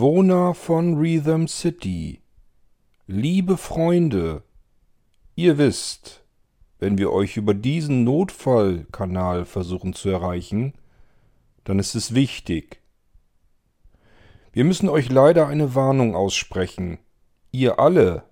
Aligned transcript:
Bewohner 0.00 0.54
von 0.54 0.96
Rhythm 0.96 1.46
City, 1.46 2.22
liebe 3.06 3.58
Freunde, 3.58 4.44
ihr 5.34 5.58
wisst, 5.58 6.24
wenn 6.78 6.96
wir 6.96 7.12
euch 7.12 7.36
über 7.36 7.52
diesen 7.52 8.02
Notfallkanal 8.04 9.44
versuchen 9.44 9.92
zu 9.92 10.08
erreichen, 10.08 10.72
dann 11.64 11.78
ist 11.78 11.94
es 11.94 12.14
wichtig. 12.14 12.80
Wir 14.54 14.64
müssen 14.64 14.88
euch 14.88 15.10
leider 15.10 15.48
eine 15.48 15.74
Warnung 15.74 16.14
aussprechen. 16.14 16.96
Ihr 17.52 17.78
alle 17.78 18.22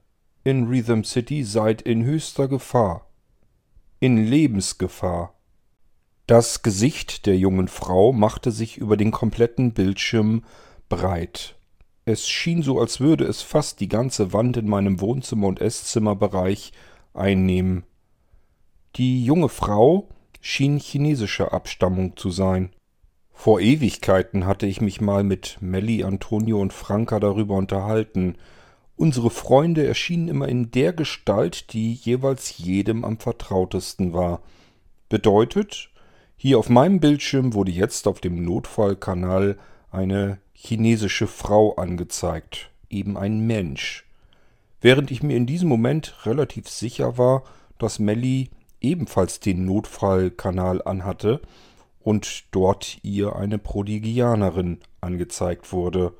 in 0.45 0.69
Rhythm 0.69 1.03
City 1.03 1.45
seid 1.45 1.83
in 1.83 2.03
höchster 2.03 2.49
Gefahr, 2.49 3.11
in 4.01 4.16
Lebensgefahr. 4.16 5.35
Das 6.27 6.63
Gesicht 6.63 7.27
der 7.27 7.37
jungen 7.37 7.69
Frau 7.69 8.15
machte 8.15 8.53
sich 8.53 8.79
über 8.79 8.97
den 8.97 9.11
kompletten 9.11 9.75
Bildschirm 9.75 10.47
breit. 10.89 11.57
Es 12.09 12.27
schien 12.27 12.62
so, 12.62 12.80
als 12.80 13.01
würde 13.01 13.27
es 13.27 13.43
fast 13.43 13.80
die 13.80 13.88
ganze 13.88 14.32
Wand 14.32 14.57
in 14.57 14.66
meinem 14.66 15.02
Wohnzimmer 15.02 15.46
und 15.46 15.60
Esszimmerbereich 15.60 16.73
einnehmen. 17.13 17.85
Die 18.96 19.23
junge 19.23 19.51
Frau 19.51 20.09
schien 20.41 20.79
chinesischer 20.79 21.52
Abstammung 21.52 22.16
zu 22.16 22.30
sein. 22.30 22.71
Vor 23.35 23.60
Ewigkeiten 23.60 24.47
hatte 24.47 24.65
ich 24.65 24.80
mich 24.80 25.02
mal 25.02 25.23
mit 25.23 25.59
Melli, 25.60 26.02
Antonio 26.02 26.59
und 26.63 26.73
Franka 26.73 27.21
darüber 27.21 27.57
unterhalten. 27.57 28.37
Unsere 28.97 29.29
Freunde 29.29 29.87
erschienen 29.87 30.29
immer 30.29 30.49
in 30.49 30.71
der 30.71 30.95
Gestalt, 30.95 31.75
die 31.75 31.93
jeweils 31.93 32.57
jedem 32.57 33.04
am 33.04 33.19
vertrautesten 33.19 34.15
war. 34.15 34.41
Bedeutet, 35.10 35.91
hier 36.38 36.59
auf 36.59 36.71
meinem 36.71 37.01
Bildschirm 37.01 37.52
wurde 37.52 37.73
jetzt 37.73 38.09
auf 38.09 38.23
dem 38.23 38.47
Notfallkanal 38.47 39.59
eine 39.91 40.38
chinesische 40.60 41.28
Frau 41.28 41.74
angezeigt, 41.76 42.70
eben 42.90 43.16
ein 43.16 43.46
Mensch. 43.46 44.04
Während 44.80 45.10
ich 45.12 45.23
mir 45.23 45.37
in 45.37 45.46
diesem 45.46 45.68
Moment 45.68 46.26
relativ 46.26 46.68
sicher 46.68 47.16
war, 47.16 47.45
dass 47.78 48.01
Melly 48.01 48.51
ebenfalls 48.80 49.38
den 49.38 49.64
Notfallkanal 49.64 50.82
anhatte 50.82 51.40
und 52.01 52.45
dort 52.51 52.98
ihr 53.02 53.36
eine 53.36 53.59
Prodigianerin 53.59 54.79
angezeigt 55.01 55.73
wurde. 55.73 56.12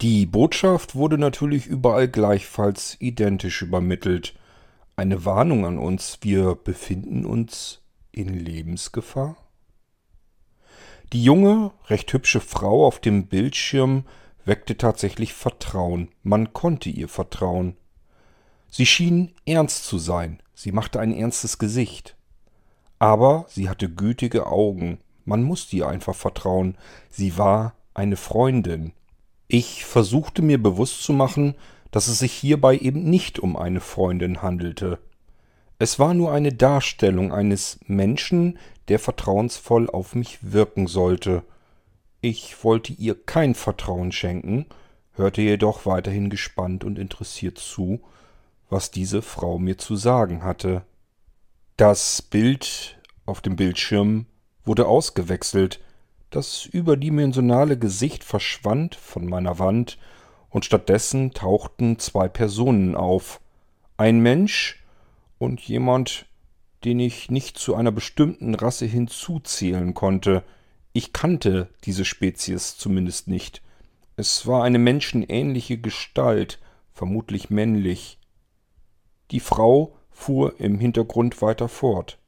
Die 0.00 0.26
Botschaft 0.26 0.94
wurde 0.94 1.18
natürlich 1.18 1.66
überall 1.66 2.08
gleichfalls 2.08 2.96
identisch 3.00 3.62
übermittelt. 3.62 4.34
Eine 4.94 5.24
Warnung 5.24 5.66
an 5.66 5.78
uns, 5.78 6.18
wir 6.22 6.54
befinden 6.54 7.24
uns 7.24 7.80
in 8.12 8.38
Lebensgefahr? 8.38 9.36
Die 11.12 11.22
junge, 11.22 11.72
recht 11.88 12.10
hübsche 12.14 12.40
Frau 12.40 12.86
auf 12.86 12.98
dem 12.98 13.26
Bildschirm 13.26 14.04
weckte 14.46 14.78
tatsächlich 14.78 15.34
Vertrauen. 15.34 16.08
Man 16.22 16.54
konnte 16.54 16.88
ihr 16.88 17.06
vertrauen. 17.06 17.76
Sie 18.70 18.86
schien 18.86 19.34
ernst 19.44 19.84
zu 19.84 19.98
sein, 19.98 20.40
sie 20.54 20.72
machte 20.72 21.00
ein 21.00 21.12
ernstes 21.12 21.58
Gesicht. 21.58 22.16
Aber 22.98 23.44
sie 23.48 23.68
hatte 23.68 23.90
gütige 23.90 24.46
Augen, 24.46 25.00
man 25.26 25.42
musste 25.42 25.76
ihr 25.76 25.86
einfach 25.86 26.14
vertrauen, 26.14 26.78
sie 27.10 27.36
war 27.36 27.74
eine 27.92 28.16
Freundin. 28.16 28.92
Ich 29.48 29.84
versuchte 29.84 30.40
mir 30.40 30.62
bewusst 30.62 31.02
zu 31.02 31.12
machen, 31.12 31.56
dass 31.90 32.08
es 32.08 32.20
sich 32.20 32.32
hierbei 32.32 32.78
eben 32.78 33.04
nicht 33.10 33.38
um 33.38 33.58
eine 33.58 33.80
Freundin 33.80 34.40
handelte. 34.40 34.98
Es 35.82 35.98
war 35.98 36.14
nur 36.14 36.30
eine 36.30 36.52
Darstellung 36.52 37.32
eines 37.32 37.80
Menschen, 37.88 38.56
der 38.86 39.00
vertrauensvoll 39.00 39.90
auf 39.90 40.14
mich 40.14 40.38
wirken 40.52 40.86
sollte. 40.86 41.42
Ich 42.20 42.62
wollte 42.62 42.92
ihr 42.92 43.20
kein 43.20 43.56
Vertrauen 43.56 44.12
schenken, 44.12 44.66
hörte 45.14 45.42
jedoch 45.42 45.84
weiterhin 45.84 46.30
gespannt 46.30 46.84
und 46.84 47.00
interessiert 47.00 47.58
zu, 47.58 48.00
was 48.70 48.92
diese 48.92 49.22
Frau 49.22 49.58
mir 49.58 49.76
zu 49.76 49.96
sagen 49.96 50.44
hatte. 50.44 50.84
Das 51.76 52.22
Bild 52.22 52.96
auf 53.26 53.40
dem 53.40 53.56
Bildschirm 53.56 54.26
wurde 54.64 54.86
ausgewechselt, 54.86 55.80
das 56.30 56.64
überdimensionale 56.64 57.76
Gesicht 57.76 58.22
verschwand 58.22 58.94
von 58.94 59.26
meiner 59.26 59.58
Wand, 59.58 59.98
und 60.48 60.64
stattdessen 60.64 61.32
tauchten 61.32 61.98
zwei 61.98 62.28
Personen 62.28 62.94
auf. 62.94 63.40
Ein 63.96 64.20
Mensch 64.20 64.78
und 65.42 65.60
jemand, 65.62 66.26
den 66.84 67.00
ich 67.00 67.28
nicht 67.28 67.58
zu 67.58 67.74
einer 67.74 67.90
bestimmten 67.90 68.54
Rasse 68.54 68.86
hinzuzählen 68.86 69.92
konnte. 69.92 70.44
Ich 70.92 71.12
kannte 71.12 71.68
diese 71.82 72.04
Spezies 72.04 72.76
zumindest 72.76 73.26
nicht. 73.26 73.60
Es 74.16 74.46
war 74.46 74.62
eine 74.62 74.78
menschenähnliche 74.78 75.78
Gestalt, 75.78 76.60
vermutlich 76.92 77.50
männlich. 77.50 78.20
Die 79.32 79.40
Frau 79.40 79.96
fuhr 80.12 80.60
im 80.60 80.78
Hintergrund 80.78 81.42
weiter 81.42 81.68
fort. 81.68 82.18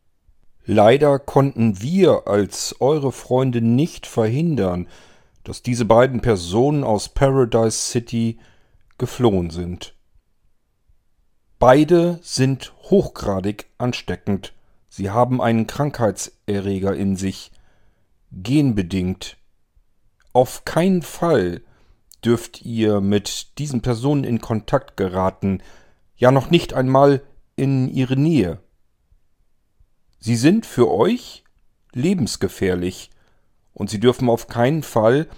Leider 0.64 1.20
konnten 1.20 1.80
wir 1.80 2.26
als 2.26 2.74
eure 2.80 3.12
Freunde 3.12 3.60
nicht 3.60 4.06
verhindern, 4.08 4.88
dass 5.44 5.62
diese 5.62 5.84
beiden 5.84 6.20
Personen 6.20 6.82
aus 6.82 7.10
Paradise 7.10 7.78
City 7.78 8.38
geflohen 8.98 9.50
sind. 9.50 9.93
Beide 11.66 12.18
sind 12.20 12.74
hochgradig 12.90 13.70
ansteckend. 13.78 14.52
Sie 14.90 15.08
haben 15.08 15.40
einen 15.40 15.66
Krankheitserreger 15.66 16.94
in 16.94 17.16
sich. 17.16 17.52
Genbedingt. 18.32 19.38
Auf 20.34 20.66
keinen 20.66 21.00
Fall 21.00 21.62
dürft 22.22 22.60
ihr 22.66 23.00
mit 23.00 23.58
diesen 23.58 23.80
Personen 23.80 24.24
in 24.24 24.42
Kontakt 24.42 24.98
geraten, 24.98 25.62
ja 26.16 26.30
noch 26.30 26.50
nicht 26.50 26.74
einmal 26.74 27.22
in 27.56 27.88
ihre 27.88 28.18
Nähe. 28.18 28.60
Sie 30.18 30.36
sind 30.36 30.66
für 30.66 30.90
euch 30.90 31.44
lebensgefährlich 31.94 33.08
und 33.72 33.88
sie 33.88 34.00
dürfen 34.00 34.28
auf 34.28 34.48
keinen 34.48 34.82
Fall 34.82 35.28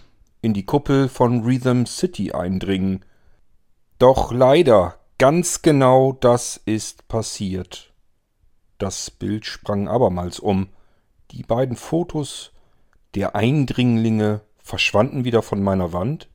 in 0.42 0.54
die 0.54 0.66
Kuppel 0.66 1.08
von 1.08 1.44
Rhythm 1.44 1.84
City 1.86 2.32
eindringen. 2.32 3.04
Doch 4.00 4.32
leider 4.32 4.95
Ganz 5.18 5.62
genau 5.62 6.12
das 6.12 6.60
ist 6.66 7.08
passiert. 7.08 7.94
Das 8.76 9.10
Bild 9.10 9.46
sprang 9.46 9.88
abermals 9.88 10.38
um. 10.38 10.68
Die 11.30 11.42
beiden 11.42 11.76
Fotos 11.76 12.52
der 13.14 13.34
Eindringlinge 13.34 14.42
verschwanden 14.58 15.24
wieder 15.24 15.40
von 15.40 15.62
meiner 15.62 15.94
Wand 15.94 16.28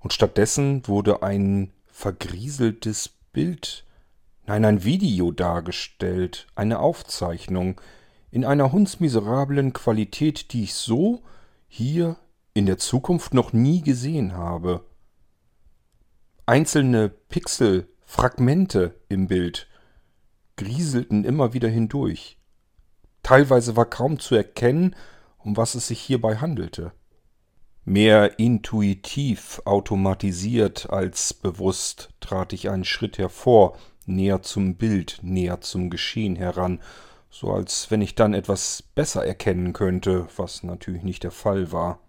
und 0.00 0.12
stattdessen 0.12 0.86
wurde 0.86 1.22
ein 1.22 1.72
vergrieseltes 1.86 3.08
Bild, 3.32 3.86
nein, 4.44 4.66
ein 4.66 4.84
Video 4.84 5.32
dargestellt, 5.32 6.46
eine 6.54 6.80
Aufzeichnung 6.80 7.80
in 8.30 8.44
einer 8.44 8.70
hundsmiserablen 8.70 9.72
Qualität, 9.72 10.52
die 10.52 10.64
ich 10.64 10.74
so 10.74 11.22
hier 11.68 12.16
in 12.52 12.66
der 12.66 12.76
Zukunft 12.76 13.32
noch 13.32 13.54
nie 13.54 13.80
gesehen 13.80 14.34
habe. 14.34 14.84
Einzelne 16.44 17.08
Pixel 17.08 17.88
Fragmente 18.12 19.00
im 19.08 19.28
Bild 19.28 19.68
grieselten 20.56 21.24
immer 21.24 21.54
wieder 21.54 21.68
hindurch. 21.68 22.38
Teilweise 23.22 23.76
war 23.76 23.88
kaum 23.88 24.18
zu 24.18 24.34
erkennen, 24.34 24.96
um 25.38 25.56
was 25.56 25.76
es 25.76 25.86
sich 25.86 26.00
hierbei 26.00 26.36
handelte. 26.36 26.90
Mehr 27.84 28.40
intuitiv 28.40 29.62
automatisiert 29.64 30.90
als 30.90 31.32
bewusst 31.32 32.10
trat 32.18 32.52
ich 32.52 32.68
einen 32.68 32.84
Schritt 32.84 33.16
hervor, 33.16 33.78
näher 34.06 34.42
zum 34.42 34.74
Bild, 34.74 35.20
näher 35.22 35.60
zum 35.60 35.88
Geschehen 35.88 36.34
heran, 36.34 36.80
so 37.30 37.52
als 37.52 37.92
wenn 37.92 38.02
ich 38.02 38.16
dann 38.16 38.34
etwas 38.34 38.82
besser 38.82 39.24
erkennen 39.24 39.72
könnte, 39.72 40.26
was 40.36 40.64
natürlich 40.64 41.04
nicht 41.04 41.22
der 41.22 41.30
Fall 41.30 41.70
war. 41.70 42.00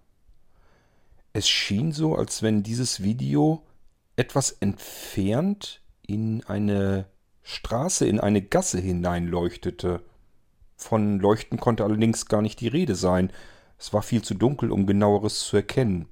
Es 1.31 1.47
schien 1.47 1.91
so, 1.91 2.15
als 2.15 2.41
wenn 2.41 2.63
dieses 2.63 3.03
Video 3.03 3.61
etwas 4.15 4.51
entfernt 4.51 5.81
in 6.05 6.43
eine 6.45 7.05
Straße, 7.43 8.07
in 8.07 8.19
eine 8.19 8.41
Gasse 8.41 8.79
hineinleuchtete. 8.79 10.01
Von 10.75 11.19
Leuchten 11.19 11.59
konnte 11.59 11.83
allerdings 11.83 12.25
gar 12.25 12.41
nicht 12.41 12.59
die 12.59 12.67
Rede 12.67 12.95
sein. 12.95 13.31
Es 13.77 13.93
war 13.93 14.01
viel 14.01 14.21
zu 14.21 14.33
dunkel, 14.33 14.71
um 14.71 14.85
genaueres 14.85 15.39
zu 15.39 15.57
erkennen. 15.57 16.07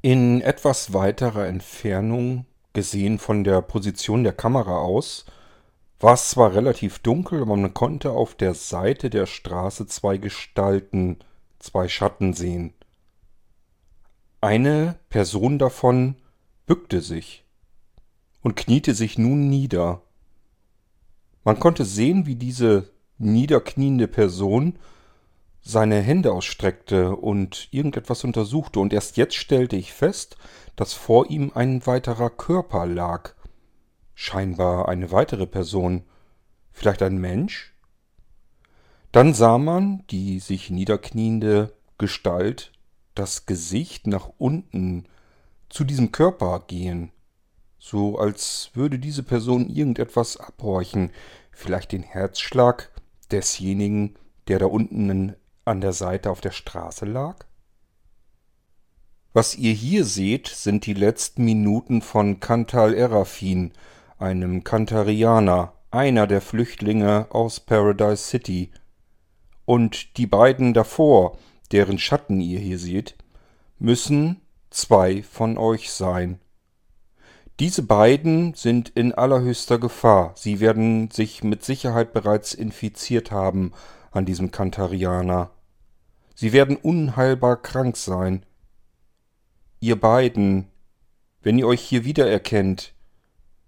In 0.00 0.40
etwas 0.40 0.92
weiterer 0.92 1.46
Entfernung, 1.46 2.46
gesehen 2.72 3.18
von 3.18 3.44
der 3.44 3.62
Position 3.62 4.24
der 4.24 4.32
Kamera 4.32 4.78
aus, 4.78 5.26
war 6.00 6.14
es 6.14 6.30
zwar 6.30 6.54
relativ 6.54 6.98
dunkel, 6.98 7.42
aber 7.42 7.56
man 7.56 7.74
konnte 7.74 8.10
auf 8.10 8.34
der 8.34 8.54
Seite 8.54 9.08
der 9.10 9.26
Straße 9.26 9.86
zwei 9.86 10.16
Gestalten, 10.16 11.18
zwei 11.60 11.88
Schatten 11.88 12.32
sehen. 12.32 12.74
Eine 14.40 14.98
Person 15.08 15.60
davon 15.60 16.16
bückte 16.66 17.00
sich 17.00 17.41
und 18.42 18.56
kniete 18.56 18.94
sich 18.94 19.18
nun 19.18 19.48
nieder. 19.48 20.02
Man 21.44 21.58
konnte 21.58 21.84
sehen, 21.84 22.26
wie 22.26 22.36
diese 22.36 22.90
niederkniende 23.18 24.08
Person 24.08 24.78
seine 25.60 26.00
Hände 26.00 26.32
ausstreckte 26.32 27.14
und 27.16 27.68
irgendetwas 27.70 28.24
untersuchte, 28.24 28.80
und 28.80 28.92
erst 28.92 29.16
jetzt 29.16 29.36
stellte 29.36 29.76
ich 29.76 29.92
fest, 29.92 30.36
dass 30.74 30.92
vor 30.92 31.30
ihm 31.30 31.52
ein 31.54 31.86
weiterer 31.86 32.30
Körper 32.30 32.86
lag. 32.86 33.34
Scheinbar 34.14 34.88
eine 34.88 35.12
weitere 35.12 35.46
Person. 35.46 36.04
Vielleicht 36.72 37.02
ein 37.02 37.18
Mensch? 37.18 37.74
Dann 39.12 39.34
sah 39.34 39.58
man 39.58 40.04
die 40.10 40.40
sich 40.40 40.70
niederkniende 40.70 41.74
Gestalt, 41.98 42.72
das 43.14 43.46
Gesicht 43.46 44.06
nach 44.06 44.30
unten 44.38 45.04
zu 45.68 45.84
diesem 45.84 46.12
Körper 46.12 46.64
gehen, 46.66 47.12
so 47.84 48.16
als 48.16 48.70
würde 48.74 49.00
diese 49.00 49.24
Person 49.24 49.68
irgendetwas 49.68 50.36
abhorchen, 50.36 51.10
vielleicht 51.50 51.90
den 51.90 52.04
Herzschlag 52.04 52.92
desjenigen, 53.32 54.14
der 54.46 54.60
da 54.60 54.66
unten 54.66 55.34
an 55.64 55.80
der 55.80 55.92
Seite 55.92 56.30
auf 56.30 56.40
der 56.40 56.52
Straße 56.52 57.06
lag? 57.06 57.44
Was 59.32 59.56
ihr 59.56 59.72
hier 59.72 60.04
seht, 60.04 60.46
sind 60.46 60.86
die 60.86 60.94
letzten 60.94 61.44
Minuten 61.44 62.02
von 62.02 62.38
Kantal 62.38 62.94
Erafin, 62.94 63.72
einem 64.16 64.62
Kantarianer, 64.62 65.72
einer 65.90 66.28
der 66.28 66.40
Flüchtlinge 66.40 67.26
aus 67.30 67.58
Paradise 67.58 68.22
City. 68.22 68.70
Und 69.64 70.16
die 70.18 70.28
beiden 70.28 70.72
davor, 70.72 71.36
deren 71.72 71.98
Schatten 71.98 72.40
ihr 72.40 72.60
hier 72.60 72.78
seht, 72.78 73.16
müssen 73.80 74.40
zwei 74.70 75.24
von 75.24 75.58
euch 75.58 75.90
sein. 75.90 76.38
Diese 77.60 77.82
beiden 77.82 78.54
sind 78.54 78.88
in 78.90 79.12
allerhöchster 79.12 79.78
Gefahr. 79.78 80.32
Sie 80.36 80.60
werden 80.60 81.10
sich 81.10 81.44
mit 81.44 81.62
Sicherheit 81.62 82.12
bereits 82.12 82.54
infiziert 82.54 83.30
haben 83.30 83.72
an 84.10 84.24
diesem 84.24 84.50
Kantarianer. 84.50 85.50
Sie 86.34 86.52
werden 86.52 86.76
unheilbar 86.76 87.60
krank 87.60 87.96
sein. 87.96 88.44
Ihr 89.80 90.00
beiden, 90.00 90.68
wenn 91.42 91.58
ihr 91.58 91.66
euch 91.66 91.82
hier 91.82 92.04
wiedererkennt, 92.04 92.94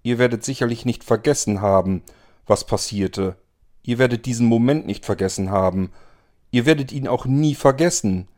ihr 0.03 0.19
werdet 0.19 0.45
sicherlich 0.45 0.85
nicht 0.85 1.05
vergessen 1.05 1.61
haben, 1.61 2.03
was 2.47 2.67
passierte. 2.67 3.37
Ihr 3.83 3.99
werdet 3.99 4.27
diesen 4.27 4.47
Moment 4.47 4.87
nicht 4.87 5.05
vergessen 5.05 5.51
haben. 5.51 5.93
Ihr 6.51 6.67
werdet 6.67 6.93
ihn 6.93 7.07
auch 7.07 7.27
nie 7.27 7.55
vergessen, 7.55 8.29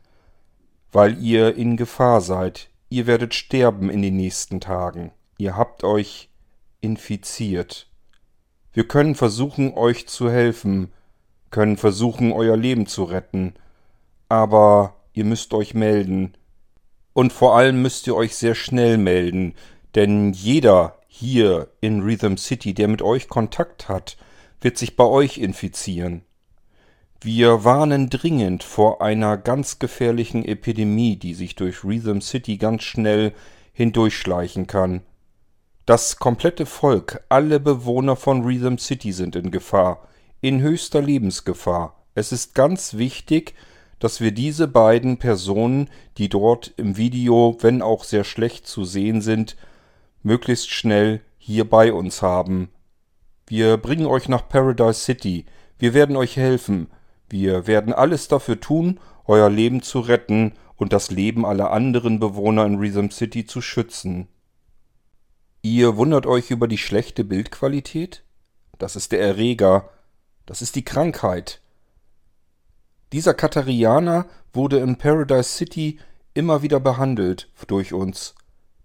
weil 0.90 1.22
ihr 1.22 1.54
in 1.54 1.76
Gefahr 1.76 2.20
seid. 2.20 2.70
Ihr 2.88 3.06
werdet 3.06 3.34
sterben 3.34 3.90
in 3.90 4.02
den 4.02 4.16
nächsten 4.16 4.60
Tagen. 4.60 5.12
Ihr 5.38 5.56
habt 5.56 5.84
euch 5.84 6.30
infiziert. 6.80 7.88
Wir 8.72 8.88
können 8.88 9.14
versuchen, 9.14 9.74
euch 9.74 10.06
zu 10.06 10.30
helfen, 10.30 10.92
können 11.50 11.76
versuchen, 11.76 12.32
euer 12.32 12.56
Leben 12.56 12.86
zu 12.86 13.04
retten, 13.04 13.54
aber 14.28 14.96
ihr 15.12 15.24
müsst 15.24 15.54
euch 15.54 15.74
melden. 15.74 16.34
Und 17.12 17.32
vor 17.32 17.56
allem 17.56 17.82
müsst 17.82 18.06
ihr 18.06 18.14
euch 18.14 18.36
sehr 18.36 18.54
schnell 18.54 18.98
melden, 18.98 19.54
denn 19.94 20.32
jeder 20.32 20.98
hier 21.06 21.70
in 21.80 22.02
Rhythm 22.02 22.36
City, 22.36 22.74
der 22.74 22.88
mit 22.88 23.00
euch 23.00 23.28
Kontakt 23.28 23.88
hat, 23.88 24.16
wird 24.60 24.76
sich 24.76 24.96
bei 24.96 25.04
euch 25.04 25.38
infizieren. 25.38 26.22
Wir 27.22 27.64
warnen 27.64 28.10
dringend 28.10 28.62
vor 28.62 29.00
einer 29.00 29.38
ganz 29.38 29.78
gefährlichen 29.78 30.44
Epidemie, 30.44 31.16
die 31.16 31.32
sich 31.32 31.54
durch 31.54 31.84
Rhythm 31.84 32.20
City 32.20 32.58
ganz 32.58 32.82
schnell 32.82 33.32
hindurchschleichen 33.72 34.66
kann. 34.66 35.00
Das 35.86 36.18
komplette 36.18 36.66
Volk, 36.66 37.22
alle 37.28 37.60
Bewohner 37.60 38.16
von 38.16 38.42
Rhythm 38.42 38.76
City 38.76 39.12
sind 39.12 39.36
in 39.36 39.52
Gefahr, 39.52 40.08
in 40.40 40.60
höchster 40.60 41.00
Lebensgefahr. 41.00 42.04
Es 42.16 42.32
ist 42.32 42.56
ganz 42.56 42.94
wichtig, 42.94 43.54
dass 44.00 44.20
wir 44.20 44.32
diese 44.32 44.66
beiden 44.66 45.18
Personen, 45.18 45.88
die 46.18 46.28
dort 46.28 46.74
im 46.76 46.96
Video, 46.96 47.56
wenn 47.60 47.82
auch 47.82 48.02
sehr 48.02 48.24
schlecht 48.24 48.66
zu 48.66 48.84
sehen 48.84 49.20
sind, 49.20 49.56
möglichst 50.24 50.70
schnell 50.70 51.20
hier 51.38 51.70
bei 51.70 51.92
uns 51.92 52.20
haben. 52.20 52.68
Wir 53.46 53.76
bringen 53.76 54.06
euch 54.06 54.28
nach 54.28 54.48
Paradise 54.48 54.98
City. 54.98 55.44
Wir 55.78 55.94
werden 55.94 56.16
euch 56.16 56.36
helfen. 56.36 56.88
Wir 57.30 57.68
werden 57.68 57.92
alles 57.92 58.26
dafür 58.26 58.60
tun, 58.60 58.98
euer 59.24 59.50
Leben 59.50 59.82
zu 59.82 60.00
retten 60.00 60.54
und 60.74 60.92
das 60.92 61.12
Leben 61.12 61.46
aller 61.46 61.70
anderen 61.70 62.18
Bewohner 62.18 62.66
in 62.66 62.74
Rhythm 62.74 63.10
City 63.10 63.46
zu 63.46 63.60
schützen. 63.60 64.26
Ihr 65.68 65.96
wundert 65.96 66.26
euch 66.26 66.52
über 66.52 66.68
die 66.68 66.78
schlechte 66.78 67.24
Bildqualität? 67.24 68.22
Das 68.78 68.94
ist 68.94 69.10
der 69.10 69.20
Erreger. 69.20 69.90
Das 70.46 70.62
ist 70.62 70.76
die 70.76 70.84
Krankheit. 70.84 71.60
Dieser 73.12 73.34
Katarianer 73.34 74.26
wurde 74.52 74.78
in 74.78 74.96
Paradise 74.96 75.50
City 75.50 75.98
immer 76.34 76.62
wieder 76.62 76.78
behandelt 76.78 77.50
durch 77.66 77.92
uns. 77.92 78.36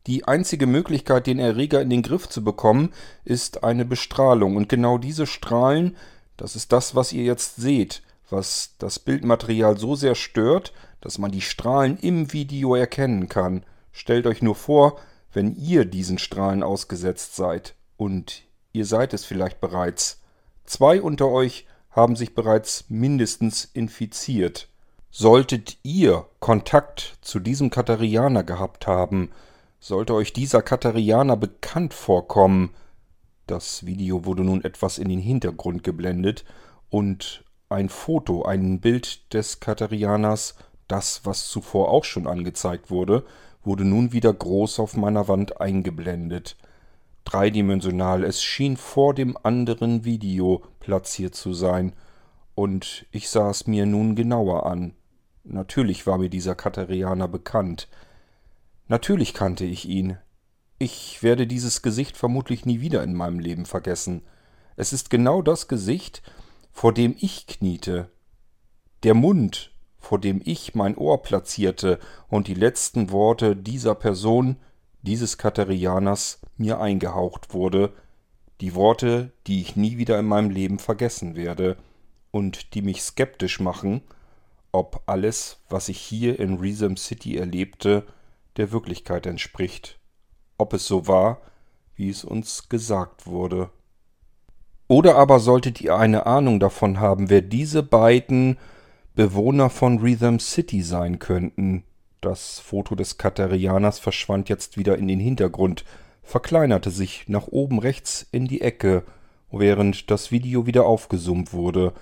Die 0.08 0.28
einzige 0.28 0.66
Möglichkeit, 0.66 1.28
den 1.28 1.38
Erreger 1.38 1.84
in 1.84 1.92
den 1.92 2.02
Griff 2.02 2.28
zu 2.28 2.44
bekommen, 2.44 2.92
ist 3.26 3.64
eine 3.64 3.86
Bestrahlung. 3.86 4.56
Und 4.56 4.68
genau 4.68 4.98
diese 4.98 5.28
Strahlen, 5.28 5.96
das 6.36 6.56
ist 6.56 6.72
das, 6.72 6.96
was 6.96 7.14
ihr 7.14 7.24
jetzt 7.24 7.58
seht, 7.58 8.02
was 8.28 8.74
das 8.80 8.98
Bildmaterial 8.98 9.78
so 9.78 9.94
sehr 9.96 10.16
stört, 10.16 10.74
dass 11.00 11.20
man 11.20 11.32
die 11.32 11.42
Strahlen 11.42 12.00
im 12.00 12.34
Video 12.34 12.74
erkennen 12.74 13.30
kann. 13.30 13.68
Stellt 13.92 14.26
euch 14.26 14.42
nur 14.42 14.56
vor, 14.56 15.00
wenn 15.34 15.56
ihr 15.56 15.86
diesen 15.86 16.18
Strahlen 16.18 16.64
ausgesetzt 16.64 17.36
seid. 17.36 17.76
Und 17.98 18.44
ihr 18.74 18.86
seid 18.86 19.14
es 19.14 19.26
vielleicht 19.26 19.62
bereits. 19.62 20.22
Zwei 20.66 21.02
unter 21.02 21.30
euch 21.30 21.66
haben 21.90 22.16
sich 22.16 22.36
bereits 22.36 22.86
mindestens 22.90 23.66
infiziert. 23.66 24.70
Solltet 25.10 25.78
ihr 25.84 26.26
Kontakt 26.40 27.18
zu 27.22 27.40
diesem 27.40 27.70
Katarianer 27.70 28.44
gehabt 28.44 28.88
haben, 28.88 29.32
sollte 29.80 30.14
euch 30.14 30.32
dieser 30.32 30.62
Katarianer 30.62 31.36
bekannt 31.36 31.94
vorkommen, 31.94 32.74
das 33.48 33.86
Video 33.86 34.24
wurde 34.24 34.44
nun 34.44 34.64
etwas 34.64 34.98
in 34.98 35.10
den 35.10 35.20
Hintergrund 35.20 35.84
geblendet 35.84 36.46
und 36.90 37.44
ein 37.68 37.90
Foto, 37.90 38.44
ein 38.44 38.80
Bild 38.80 39.34
des 39.34 39.60
Katarianers, 39.60 40.56
das, 40.88 41.26
was 41.26 41.50
zuvor 41.50 41.90
auch 41.90 42.06
schon 42.06 42.28
angezeigt 42.28 42.90
wurde, 42.90 43.26
wurde 43.64 43.86
nun 43.86 44.12
wieder 44.12 44.34
groß 44.34 44.80
auf 44.80 44.96
meiner 44.96 45.28
Wand 45.28 45.62
eingeblendet 45.62 46.58
dreidimensional. 47.26 48.24
Es 48.24 48.44
schien 48.44 48.78
vor 48.78 49.14
dem 49.14 49.38
anderen 49.44 50.04
Video 50.04 50.64
platziert 50.80 51.36
zu 51.36 51.54
sein, 51.54 51.94
und 52.54 53.06
ich 53.12 53.30
sah 53.30 53.50
es 53.50 53.66
mir 53.66 53.86
nun 53.86 54.16
genauer 54.16 54.66
an. 54.66 54.94
Natürlich 55.44 56.06
war 56.06 56.18
mir 56.18 56.30
dieser 56.30 56.54
Katerianer 56.54 57.28
bekannt. 57.28 57.88
Natürlich 58.88 59.34
kannte 59.34 59.64
ich 59.64 59.88
ihn. 59.88 60.18
Ich 60.78 61.24
werde 61.24 61.48
dieses 61.48 61.82
Gesicht 61.82 62.18
vermutlich 62.18 62.66
nie 62.66 62.82
wieder 62.82 63.04
in 63.04 63.14
meinem 63.14 63.40
Leben 63.40 63.66
vergessen. 63.66 64.24
Es 64.76 64.94
ist 64.94 65.10
genau 65.10 65.42
das 65.42 65.68
Gesicht, 65.68 66.22
vor 66.72 66.94
dem 66.94 67.16
ich 67.20 67.48
kniete. 67.48 68.10
Der 69.04 69.14
Mund, 69.14 69.71
vor 70.02 70.20
dem 70.20 70.42
ich 70.44 70.76
mein 70.76 70.98
Ohr 70.98 71.22
platzierte 71.22 72.00
und 72.28 72.48
die 72.48 72.56
letzten 72.56 73.12
Worte 73.12 73.56
dieser 73.56 73.96
Person, 73.96 74.58
dieses 75.04 75.38
Katerianers 75.38 76.42
mir 76.58 76.82
eingehaucht 76.82 77.54
wurde, 77.54 77.94
die 78.60 78.76
Worte, 78.76 79.32
die 79.48 79.62
ich 79.62 79.76
nie 79.76 79.98
wieder 79.98 80.20
in 80.20 80.26
meinem 80.26 80.50
Leben 80.50 80.80
vergessen 80.80 81.36
werde 81.36 81.78
und 82.32 82.74
die 82.74 82.82
mich 82.82 83.02
skeptisch 83.04 83.60
machen, 83.60 84.02
ob 84.72 85.04
alles, 85.06 85.60
was 85.70 85.88
ich 85.88 86.00
hier 86.00 86.40
in 86.40 86.60
Resum 86.60 86.98
City 86.98 87.38
erlebte, 87.38 88.04
der 88.58 88.72
Wirklichkeit 88.72 89.26
entspricht, 89.26 90.00
ob 90.58 90.74
es 90.74 90.86
so 90.88 91.08
war, 91.08 91.42
wie 91.96 92.10
es 92.10 92.24
uns 92.24 92.70
gesagt 92.70 93.28
wurde. 93.28 93.70
Oder 94.88 95.16
aber 95.16 95.40
solltet 95.40 95.80
ihr 95.82 95.96
eine 95.96 96.26
Ahnung 96.26 96.60
davon 96.60 97.00
haben, 97.00 97.30
wer 97.30 97.42
diese 97.42 97.84
beiden 97.84 98.58
Bewohner 99.14 99.70
von 99.70 100.00
Rhythm 100.00 100.40
City 100.40 100.82
sein 100.82 101.20
könnten, 101.20 101.84
das 102.22 102.60
Foto 102.60 102.96
des 102.96 103.18
Katerianers 103.18 104.00
verschwand 104.00 104.48
jetzt 104.48 104.78
wieder 104.78 104.98
in 104.98 105.08
den 105.08 105.20
Hintergrund, 105.20 105.84
verkleinerte 106.24 106.92
sich 106.92 107.28
nach 107.28 107.48
oben 107.48 107.80
rechts 107.80 108.26
in 108.32 108.48
die 108.48 108.62
Ecke, 108.62 109.04
während 109.52 110.10
das 110.12 110.32
Video 110.32 110.66
wieder 110.66 110.86
aufgesummt 110.86 111.52
wurde. 111.52 111.94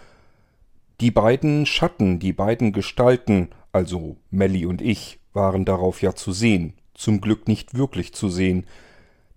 Die 1.02 1.10
beiden 1.10 1.66
Schatten, 1.66 2.20
die 2.20 2.34
beiden 2.34 2.74
Gestalten, 2.74 3.50
also 3.72 4.18
Melly 4.30 4.66
und 4.66 4.82
ich, 4.82 5.20
waren 5.34 5.66
darauf 5.66 6.02
ja 6.02 6.14
zu 6.14 6.32
sehen, 6.32 6.74
zum 6.94 7.22
Glück 7.22 7.48
nicht 7.48 7.76
wirklich 7.76 8.14
zu 8.14 8.30
sehen. 8.30 8.68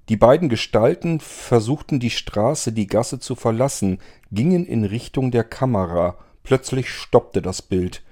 Die 0.08 0.16
beiden 0.16 0.48
Gestalten 0.48 1.20
versuchten 1.20 2.00
die 2.00 2.10
Straße, 2.10 2.72
die 2.72 2.88
Gasse 2.88 3.18
zu 3.18 3.34
verlassen, 3.34 3.98
gingen 4.30 4.66
in 4.66 4.84
Richtung 4.84 5.30
der 5.30 5.44
Kamera. 5.44 6.18
Plötzlich 6.42 6.88
stoppte 6.88 7.42
das 7.42 7.62
Bild. 7.62 8.02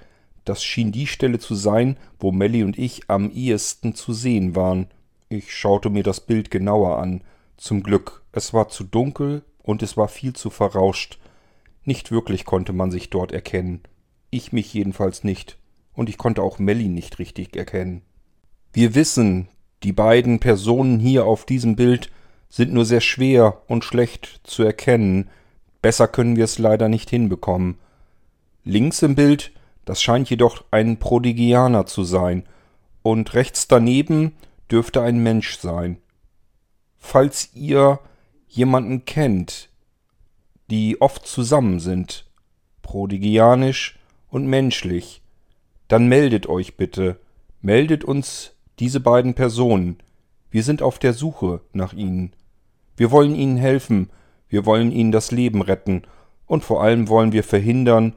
Das 0.45 0.63
schien 0.63 0.91
die 0.91 1.07
Stelle 1.07 1.39
zu 1.39 1.55
sein, 1.55 1.97
wo 2.19 2.31
Melly 2.31 2.63
und 2.63 2.77
ich 2.77 3.09
am 3.09 3.29
ehesten 3.31 3.93
zu 3.93 4.13
sehen 4.13 4.55
waren. 4.55 4.87
Ich 5.29 5.55
schaute 5.55 5.89
mir 5.89 6.03
das 6.03 6.19
Bild 6.19 6.51
genauer 6.51 6.99
an. 6.99 7.23
Zum 7.57 7.83
Glück, 7.83 8.23
es 8.31 8.53
war 8.53 8.69
zu 8.69 8.83
dunkel 8.83 9.43
und 9.61 9.83
es 9.83 9.97
war 9.97 10.07
viel 10.07 10.33
zu 10.33 10.49
verrauscht. 10.49 11.19
Nicht 11.83 12.11
wirklich 12.11 12.45
konnte 12.45 12.73
man 12.73 12.91
sich 12.91 13.09
dort 13.09 13.31
erkennen. 13.31 13.81
Ich 14.29 14.51
mich 14.51 14.73
jedenfalls 14.73 15.23
nicht. 15.23 15.57
Und 15.93 16.09
ich 16.09 16.17
konnte 16.17 16.41
auch 16.41 16.57
Melly 16.57 16.87
nicht 16.87 17.19
richtig 17.19 17.55
erkennen. 17.55 18.01
Wir 18.73 18.95
wissen, 18.95 19.49
die 19.83 19.91
beiden 19.91 20.39
Personen 20.39 20.99
hier 20.99 21.25
auf 21.25 21.45
diesem 21.45 21.75
Bild 21.75 22.09
sind 22.49 22.73
nur 22.73 22.85
sehr 22.85 23.01
schwer 23.01 23.61
und 23.67 23.83
schlecht 23.83 24.41
zu 24.43 24.63
erkennen. 24.63 25.29
Besser 25.81 26.07
können 26.07 26.35
wir 26.35 26.45
es 26.45 26.59
leider 26.59 26.87
nicht 26.87 27.09
hinbekommen. 27.09 27.77
Links 28.63 29.01
im 29.01 29.15
Bild, 29.15 29.51
das 29.85 30.01
scheint 30.01 30.29
jedoch 30.29 30.63
ein 30.71 30.97
Prodigianer 30.97 31.85
zu 31.85 32.03
sein, 32.03 32.43
und 33.03 33.33
rechts 33.33 33.67
daneben 33.67 34.33
dürfte 34.69 35.01
ein 35.01 35.23
Mensch 35.23 35.57
sein. 35.57 35.97
Falls 36.97 37.49
ihr 37.55 37.99
jemanden 38.47 39.05
kennt, 39.05 39.69
die 40.69 41.01
oft 41.01 41.25
zusammen 41.25 41.79
sind, 41.79 42.29
prodigianisch 42.83 43.97
und 44.29 44.45
menschlich, 44.45 45.21
dann 45.87 46.07
meldet 46.07 46.47
euch 46.47 46.77
bitte, 46.77 47.19
meldet 47.61 48.03
uns 48.03 48.53
diese 48.79 48.99
beiden 48.99 49.33
Personen. 49.33 49.97
Wir 50.51 50.63
sind 50.63 50.81
auf 50.81 50.99
der 50.99 51.13
Suche 51.13 51.61
nach 51.73 51.93
ihnen. 51.93 52.33
Wir 52.95 53.11
wollen 53.11 53.35
ihnen 53.35 53.57
helfen, 53.57 54.09
wir 54.47 54.65
wollen 54.65 54.91
ihnen 54.91 55.11
das 55.11 55.31
Leben 55.31 55.61
retten 55.61 56.03
und 56.45 56.63
vor 56.63 56.83
allem 56.83 57.07
wollen 57.07 57.31
wir 57.31 57.43
verhindern, 57.43 58.13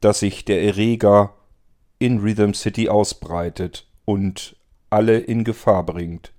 dass 0.00 0.20
sich 0.20 0.44
der 0.44 0.62
Erreger 0.62 1.34
in 1.98 2.18
Rhythm 2.20 2.52
City 2.52 2.88
ausbreitet 2.88 3.88
und 4.04 4.56
alle 4.90 5.18
in 5.18 5.44
Gefahr 5.44 5.84
bringt. 5.84 6.32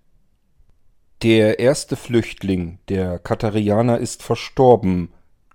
Der 1.24 1.60
erste 1.60 1.96
Flüchtling, 1.96 2.78
der 2.90 3.18
Katarianer, 3.18 3.98
ist 3.98 4.22
verstorben. 4.22 5.10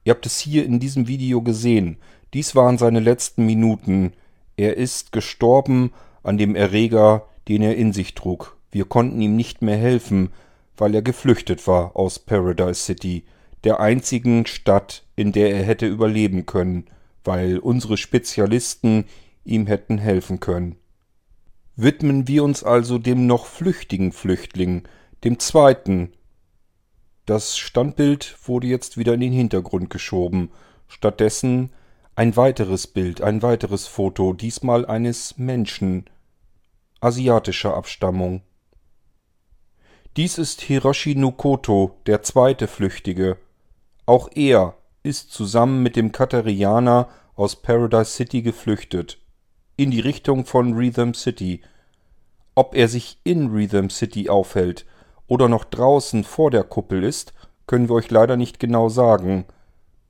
Ihr 0.05 0.15
habt 0.15 0.27
es 0.27 0.41
hier 0.41 0.65
in 0.65 0.81
diesem 0.81 1.07
Video 1.07 1.41
gesehen. 1.43 1.99
Dies 2.35 2.57
waren 2.57 2.79
seine 2.79 3.01
letzten 3.01 3.47
Minuten. 3.47 4.13
Er 4.57 4.77
ist 4.77 5.13
gestorben 5.13 5.93
an 6.25 6.37
dem 6.37 6.57
Erreger, 6.57 7.29
den 7.49 7.63
er 7.63 7.77
in 7.77 7.93
sich 7.93 8.15
trug. 8.15 8.57
Wir 8.73 8.87
konnten 8.87 9.21
ihm 9.21 9.37
nicht 9.37 9.63
mehr 9.63 9.77
helfen, 9.77 10.31
weil 10.77 10.95
er 10.95 11.03
geflüchtet 11.03 11.67
war 11.69 11.95
aus 11.95 12.19
Paradise 12.19 12.83
City, 12.83 13.25
der 13.65 13.79
einzigen 13.79 14.47
Stadt, 14.47 15.05
in 15.15 15.31
der 15.31 15.55
er 15.55 15.63
hätte 15.63 15.87
überleben 15.87 16.47
können, 16.47 16.87
weil 17.25 17.59
unsere 17.59 17.97
Spezialisten 17.97 19.05
ihm 19.45 19.67
hätten 19.67 19.99
helfen 19.99 20.41
können. 20.41 20.77
Widmen 21.77 22.29
wir 22.29 22.45
uns 22.45 22.63
also 22.63 22.99
dem 22.99 23.27
noch 23.27 23.47
flüchtigen 23.47 24.13
Flüchtling, 24.13 24.87
dem 25.25 25.39
zweiten. 25.39 26.13
Das 27.25 27.57
Standbild 27.57 28.37
wurde 28.45 28.67
jetzt 28.67 28.99
wieder 28.99 29.15
in 29.15 29.21
den 29.21 29.33
Hintergrund 29.33 29.91
geschoben. 29.91 30.51
Stattdessen 30.89 31.73
ein 32.15 32.37
weiteres 32.37 32.87
Bild, 32.87 33.23
ein 33.23 33.41
weiteres 33.43 33.87
Foto, 33.87 34.35
diesmal 34.35 34.85
eines 34.85 35.39
Menschen, 35.39 36.11
asiatischer 37.01 37.75
Abstammung. 37.75 38.43
Dies 40.19 40.37
ist 40.37 40.61
Hiroshi 40.61 41.15
Nukoto, 41.15 41.97
der 42.07 42.23
zweite 42.23 42.69
Flüchtige. 42.69 43.39
Auch 44.05 44.29
er 44.35 44.77
ist 45.03 45.33
zusammen 45.33 45.83
mit 45.83 45.97
dem 45.97 46.13
Katerianer 46.13 47.09
aus 47.35 47.61
Paradise 47.61 48.13
City 48.13 48.43
geflüchtet. 48.43 49.19
In 49.77 49.91
die 49.91 50.01
Richtung 50.01 50.45
von 50.45 50.75
Rhythm 50.75 51.13
City. 51.15 51.63
Ob 52.55 52.75
er 52.75 52.89
sich 52.89 53.19
in 53.25 53.49
Rhythm 53.49 53.89
City 53.89 54.29
aufhält 54.29 54.87
oder 55.27 55.49
noch 55.49 55.65
draußen 55.65 56.25
vor 56.25 56.51
der 56.51 56.65
Kuppel 56.65 57.03
ist, 57.03 57.33
können 57.67 57.89
wir 57.89 57.95
euch 57.95 58.11
leider 58.11 58.37
nicht 58.37 58.61
genau 58.61 58.89
sagen. 58.89 59.47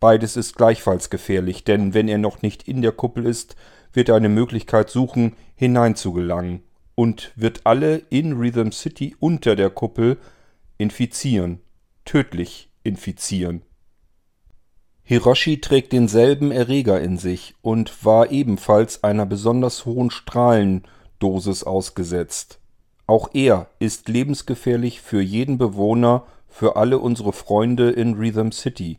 Beides 0.01 0.37
ist 0.37 0.57
gleichfalls 0.57 1.11
gefährlich, 1.11 1.65
denn 1.65 1.95
wenn 1.95 2.09
er 2.09 2.19
noch 2.19 2.43
nicht 2.43 2.67
in 2.67 2.83
der 2.83 2.93
Kuppel 2.93 3.25
ist, 3.25 3.57
wird 3.93 4.09
er 4.09 4.17
eine 4.17 4.29
Möglichkeit 4.29 4.91
suchen, 4.91 5.37
hineinzugelangen 5.55 6.65
und 6.95 7.33
wird 7.37 7.61
alle 7.65 7.99
in 8.11 8.33
Rhythm 8.33 8.73
City 8.73 9.17
unter 9.21 9.55
der 9.55 9.71
Kuppel 9.71 10.19
infizieren, 10.77 11.61
tödlich 12.05 12.71
infizieren. 12.83 13.63
Hiroshi 15.05 15.61
trägt 15.61 15.93
denselben 15.93 16.53
Erreger 16.53 17.01
in 17.01 17.19
sich 17.19 17.55
und 17.61 18.05
war 18.05 18.31
ebenfalls 18.31 19.03
einer 19.03 19.27
besonders 19.27 19.85
hohen 19.85 20.11
Strahlendosis 20.11 21.65
ausgesetzt. 21.65 22.61
Auch 23.07 23.31
er 23.35 23.67
ist 23.79 24.09
lebensgefährlich 24.09 25.01
für 25.01 25.21
jeden 25.21 25.59
Bewohner, 25.59 26.25
für 26.49 26.77
alle 26.77 26.99
unsere 26.99 27.33
Freunde 27.33 27.91
in 27.91 28.15
Rhythm 28.15 28.53
City. 28.53 28.99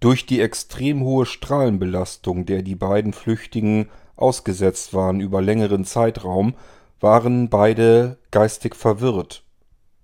Durch 0.00 0.26
die 0.26 0.40
extrem 0.40 1.02
hohe 1.02 1.26
Strahlenbelastung, 1.26 2.46
der 2.46 2.62
die 2.62 2.74
beiden 2.74 3.12
Flüchtigen 3.12 3.88
ausgesetzt 4.16 4.92
waren 4.92 5.20
über 5.20 5.40
längeren 5.40 5.84
Zeitraum, 5.84 6.54
waren 7.00 7.48
beide 7.48 8.18
geistig 8.30 8.76
verwirrt. 8.76 9.42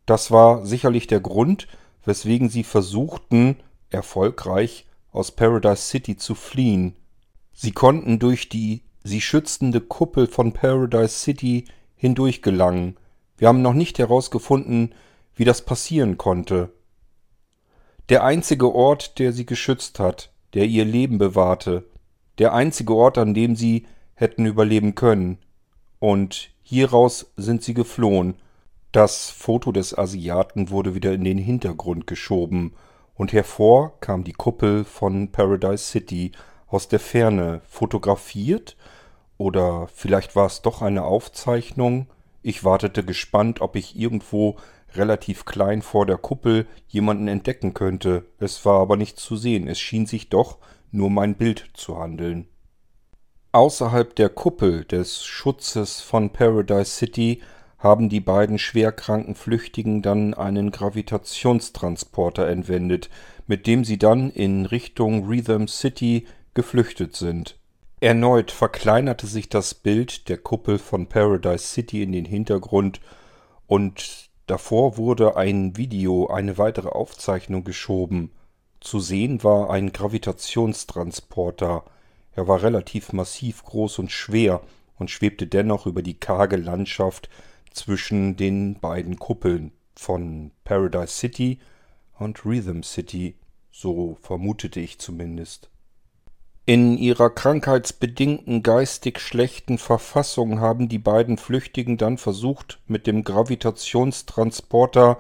Das 0.07 0.31
war 0.31 0.65
sicherlich 0.65 1.07
der 1.07 1.21
Grund, 1.21 1.69
weswegen 2.05 2.49
sie 2.49 2.65
versuchten, 2.65 3.57
erfolgreich 3.91 4.86
aus 5.17 5.33
Paradise 5.33 5.83
City 5.83 6.17
zu 6.17 6.35
fliehen. 6.35 6.95
Sie 7.53 7.73
konnten 7.73 8.19
durch 8.19 8.49
die 8.49 8.83
sie 9.03 9.21
schützende 9.21 9.81
Kuppel 9.81 10.27
von 10.27 10.53
Paradise 10.53 11.19
City 11.19 11.65
hindurch 11.95 12.43
gelangen. 12.43 12.97
Wir 13.39 13.49
haben 13.49 13.63
noch 13.63 13.73
nicht 13.73 13.99
herausgefunden, 13.99 14.95
wie 15.35 15.45
das 15.45 15.63
passieren 15.63 16.19
konnte. 16.19 16.73
Der 18.09 18.25
einzige 18.25 18.75
Ort, 18.75 19.19
der 19.19 19.33
sie 19.33 19.47
geschützt 19.47 19.99
hat, 19.99 20.31
der 20.55 20.67
ihr 20.67 20.85
Leben 20.85 21.19
bewahrte, 21.19 21.85
der 22.39 22.53
einzige 22.53 22.95
Ort, 22.95 23.19
an 23.19 23.35
dem 23.35 23.57
sie 23.57 23.87
hätten 24.15 24.47
überleben 24.47 24.95
können. 24.95 25.39
Und 25.99 26.51
Hieraus 26.63 27.33
sind 27.37 27.63
sie 27.63 27.75
geflohen. 27.75 28.35
Das 28.93 29.31
Foto 29.31 29.73
des 29.73 29.97
Asiaten 29.97 30.71
wurde 30.71 30.95
wieder 30.95 31.13
in 31.13 31.25
den 31.25 31.39
Hintergrund 31.39 32.07
geschoben, 32.07 32.75
und 33.17 33.33
hervor 33.33 33.99
kam 34.01 34.25
die 34.25 34.33
Kuppel 34.33 34.85
von 34.85 35.33
Paradise 35.33 35.85
City 35.85 36.33
aus 36.67 36.89
der 36.89 37.01
Ferne, 37.01 37.61
fotografiert, 37.69 38.77
oder 39.39 39.89
vielleicht 39.93 40.37
war 40.37 40.47
es 40.47 40.63
doch 40.63 40.83
eine 40.83 41.05
Aufzeichnung. 41.05 42.07
Ich 42.43 42.65
wartete 42.65 43.05
gespannt, 43.05 43.61
ob 43.61 43.77
ich 43.77 43.99
irgendwo 43.99 44.57
relativ 44.95 45.45
klein 45.45 45.83
vor 45.83 46.07
der 46.07 46.17
Kuppel 46.17 46.67
jemanden 46.89 47.29
entdecken 47.29 47.75
könnte. 47.75 48.25
Es 48.39 48.65
war 48.65 48.81
aber 48.81 48.97
nicht 48.97 49.19
zu 49.19 49.37
sehen, 49.37 49.69
es 49.69 49.79
schien 49.79 50.07
sich 50.07 50.31
doch 50.31 50.59
nur 50.91 51.11
mein 51.11 51.35
Bild 51.35 51.71
zu 51.75 51.99
handeln. 51.99 52.49
Außerhalb 53.53 54.15
der 54.17 54.29
Kuppel 54.29 54.85
des 54.85 55.25
Schutzes 55.25 56.01
von 56.01 56.31
Paradise 56.31 56.91
City 56.91 57.43
haben 57.79 58.09
die 58.09 58.21
beiden 58.21 58.59
schwerkranken 58.59 59.35
Flüchtigen 59.35 60.03
dann 60.03 60.35
einen 60.35 60.71
Gravitationstransporter 60.71 62.49
entwendet, 62.49 63.11
mit 63.47 63.67
dem 63.67 63.85
sie 63.85 63.99
dann 63.99 64.31
in 64.31 64.67
Richtung 64.67 65.27
Rhythm 65.27 65.67
City 65.67 66.27
geflüchtet 66.55 67.15
sind. 67.15 67.57
Erneut 68.01 68.51
verkleinerte 68.51 69.27
sich 69.27 69.49
das 69.49 69.75
Bild 69.75 70.29
der 70.29 70.39
Kuppel 70.39 70.79
von 70.79 71.07
Paradise 71.07 71.67
City 71.67 72.03
in 72.03 72.13
den 72.13 72.25
Hintergrund 72.25 73.01
und 73.67 74.31
davor 74.47 74.97
wurde 74.97 75.37
ein 75.37 75.77
Video, 75.77 76.27
eine 76.29 76.59
weitere 76.59 76.89
Aufzeichnung 76.89 77.65
geschoben. 77.65 78.31
Zu 78.81 79.01
sehen 79.01 79.43
war 79.43 79.71
ein 79.71 79.93
Gravitationstransporter, 79.93 81.85
er 82.35 82.49
war 82.49 82.63
relativ 82.63 83.15
massiv 83.15 83.65
groß 83.65 83.99
und 83.99 84.13
schwer 84.13 84.61
und 84.99 85.11
schwebte 85.11 85.47
dennoch 85.47 85.87
über 85.87 86.03
die 86.03 86.21
karge 86.21 86.57
Landschaft 86.57 87.31
zwischen 87.77 88.37
den 88.37 88.81
beiden 88.81 89.19
Kuppeln 89.19 89.73
von 89.95 90.51
Paradise 90.65 91.15
City 91.15 91.61
und 92.19 92.45
Rhythm 92.45 92.83
City, 92.83 93.37
so 93.71 94.17
vermutete 94.21 94.81
ich 94.81 94.99
zumindest. 94.99 95.71
In 96.69 96.99
ihrer 96.99 97.31
krankheitsbedingten 97.31 98.65
geistig 98.65 99.21
schlechten 99.21 99.79
Verfassung 99.79 100.59
haben 100.61 100.89
die 100.89 100.99
beiden 100.99 101.39
Flüchtigen 101.39 101.97
dann 101.97 102.19
versucht, 102.19 102.81
mit 102.89 103.07
dem 103.07 103.23
Gravitationstransporter 103.23 105.19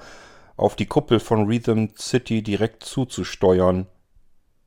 auf 0.56 0.75
die 0.75 0.86
Kuppel 0.86 1.20
von 1.20 1.46
Rhythm 1.46 1.90
City 1.96 2.42
direkt 2.42 2.82
zuzusteuern, 2.82 3.86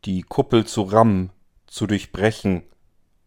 die 0.05 0.22
Kuppel 0.22 0.65
zu 0.65 0.84
rammen, 0.84 1.31
zu 1.67 1.86
durchbrechen, 1.86 2.63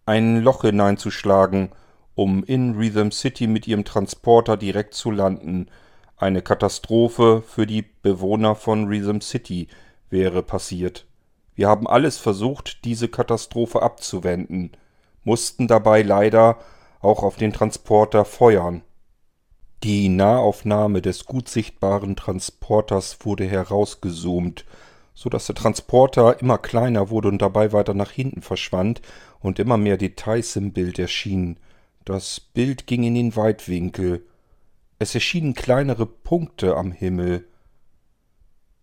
ein 0.06 0.42
Loch 0.42 0.62
hineinzuschlagen, 0.62 1.70
um 2.14 2.44
in 2.44 2.74
Rhythm 2.74 3.10
City 3.10 3.46
mit 3.46 3.66
ihrem 3.66 3.84
Transporter 3.84 4.56
direkt 4.56 4.94
zu 4.94 5.10
landen. 5.10 5.68
Eine 6.16 6.42
Katastrophe 6.42 7.42
für 7.46 7.66
die 7.66 7.82
Bewohner 7.82 8.54
von 8.54 8.86
Rhythm 8.86 9.20
City 9.20 9.68
wäre 10.10 10.42
passiert. 10.42 11.06
Wir 11.54 11.68
haben 11.68 11.86
alles 11.86 12.18
versucht, 12.18 12.84
diese 12.84 13.08
Katastrophe 13.08 13.82
abzuwenden, 13.82 14.72
mussten 15.24 15.68
dabei 15.68 16.02
leider 16.02 16.58
auch 17.00 17.22
auf 17.22 17.36
den 17.36 17.52
Transporter 17.52 18.24
feuern. 18.24 18.82
Die 19.82 20.08
Nahaufnahme 20.08 21.02
des 21.02 21.26
gut 21.26 21.48
sichtbaren 21.48 22.14
Transporters 22.14 23.18
wurde 23.24 23.44
herausgezoomt, 23.44 24.64
so 25.12 25.28
dass 25.28 25.46
der 25.46 25.56
Transporter 25.56 26.40
immer 26.40 26.58
kleiner 26.58 27.10
wurde 27.10 27.28
und 27.28 27.42
dabei 27.42 27.72
weiter 27.72 27.92
nach 27.92 28.12
hinten 28.12 28.42
verschwand 28.42 29.02
und 29.40 29.58
immer 29.58 29.76
mehr 29.76 29.96
Details 29.96 30.54
im 30.56 30.72
Bild 30.72 30.98
erschienen. 31.00 31.58
Das 32.04 32.40
Bild 32.40 32.88
ging 32.88 33.04
in 33.04 33.14
den 33.14 33.36
Weitwinkel. 33.36 34.26
Es 34.98 35.14
erschienen 35.14 35.54
kleinere 35.54 36.04
Punkte 36.04 36.76
am 36.76 36.90
Himmel. 36.90 37.46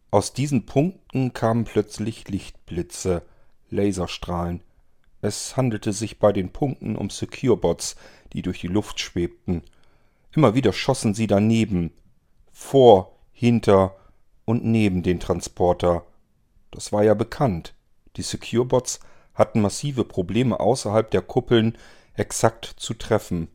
Aus 0.10 0.32
diesen 0.34 0.66
Punkten 0.66 1.34
kamen 1.34 1.66
plötzlich 1.66 2.30
Lichtblitze, 2.30 3.24
Laserstrahlen. 3.70 4.62
Es 5.22 5.58
handelte 5.58 5.92
sich 5.92 6.20
bei 6.20 6.32
den 6.32 6.52
Punkten 6.52 6.96
um 6.96 7.10
Securebots, 7.10 7.98
die 8.32 8.42
durch 8.42 8.62
die 8.62 8.68
Luft 8.68 9.02
schwebten. 9.02 9.64
Immer 10.34 10.56
wieder 10.56 10.72
schossen 10.72 11.14
sie 11.14 11.28
daneben, 11.28 11.92
vor, 12.54 13.18
hinter 13.34 13.98
und 14.46 14.64
neben 14.64 15.04
den 15.04 15.20
Transporter. 15.20 16.06
Das 16.72 16.94
war 16.94 17.04
ja 17.04 17.16
bekannt. 17.16 17.74
Die 18.16 18.22
Securebots 18.22 19.02
hatten 19.34 19.60
massive 19.60 20.06
Probleme 20.06 20.60
außerhalb 20.60 21.12
der 21.12 21.22
Kuppeln 21.22 21.78
exakt 22.20 22.66
zu 22.78 22.94
treffen. 22.94 23.50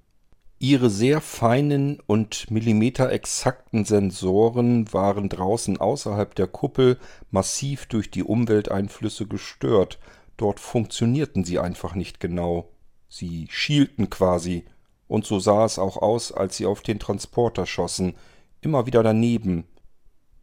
Ihre 0.58 0.88
sehr 0.88 1.20
feinen 1.20 2.00
und 2.06 2.50
millimeterexakten 2.50 3.84
Sensoren 3.84 4.92
waren 4.92 5.28
draußen 5.28 5.78
außerhalb 5.78 6.34
der 6.34 6.46
Kuppel 6.46 6.98
massiv 7.30 7.86
durch 7.86 8.10
die 8.10 8.22
Umwelteinflüsse 8.22 9.26
gestört. 9.26 9.98
Dort 10.36 10.60
funktionierten 10.60 11.44
sie 11.44 11.58
einfach 11.58 11.94
nicht 11.94 12.18
genau. 12.18 12.70
Sie 13.08 13.46
schielten 13.50 14.10
quasi. 14.10 14.64
Und 15.06 15.26
so 15.26 15.38
sah 15.38 15.64
es 15.64 15.78
auch 15.78 15.98
aus, 15.98 16.32
als 16.32 16.56
sie 16.56 16.66
auf 16.66 16.80
den 16.80 16.98
Transporter 16.98 17.66
schossen. 17.66 18.14
Immer 18.60 18.86
wieder 18.86 19.02
daneben. 19.02 19.64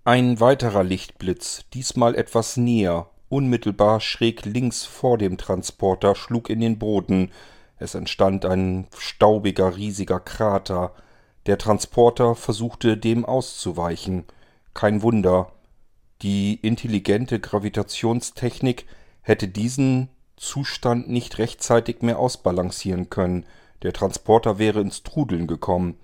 Ein 0.03 0.39
weiterer 0.39 0.83
Lichtblitz, 0.83 1.65
diesmal 1.73 2.15
etwas 2.15 2.57
näher, 2.57 3.09
unmittelbar 3.29 3.99
schräg 3.99 4.45
links 4.45 4.83
vor 4.83 5.17
dem 5.17 5.37
Transporter, 5.37 6.15
schlug 6.15 6.49
in 6.49 6.59
den 6.59 6.79
Boden. 6.79 7.31
Es 7.81 7.95
entstand 7.95 8.45
ein 8.45 8.85
staubiger, 8.95 9.75
riesiger 9.75 10.19
Krater. 10.19 10.93
Der 11.47 11.57
Transporter 11.57 12.35
versuchte 12.35 12.95
dem 12.95 13.25
auszuweichen. 13.25 14.25
Kein 14.75 15.01
Wunder. 15.01 15.51
Die 16.21 16.53
intelligente 16.53 17.39
Gravitationstechnik 17.39 18.85
hätte 19.23 19.47
diesen 19.47 20.09
Zustand 20.37 21.09
nicht 21.09 21.39
rechtzeitig 21.39 22.03
mehr 22.03 22.19
ausbalancieren 22.19 23.09
können. 23.09 23.47
Der 23.81 23.93
Transporter 23.93 24.59
wäre 24.59 24.79
ins 24.79 25.01
Trudeln 25.01 25.47
gekommen. 25.47 25.97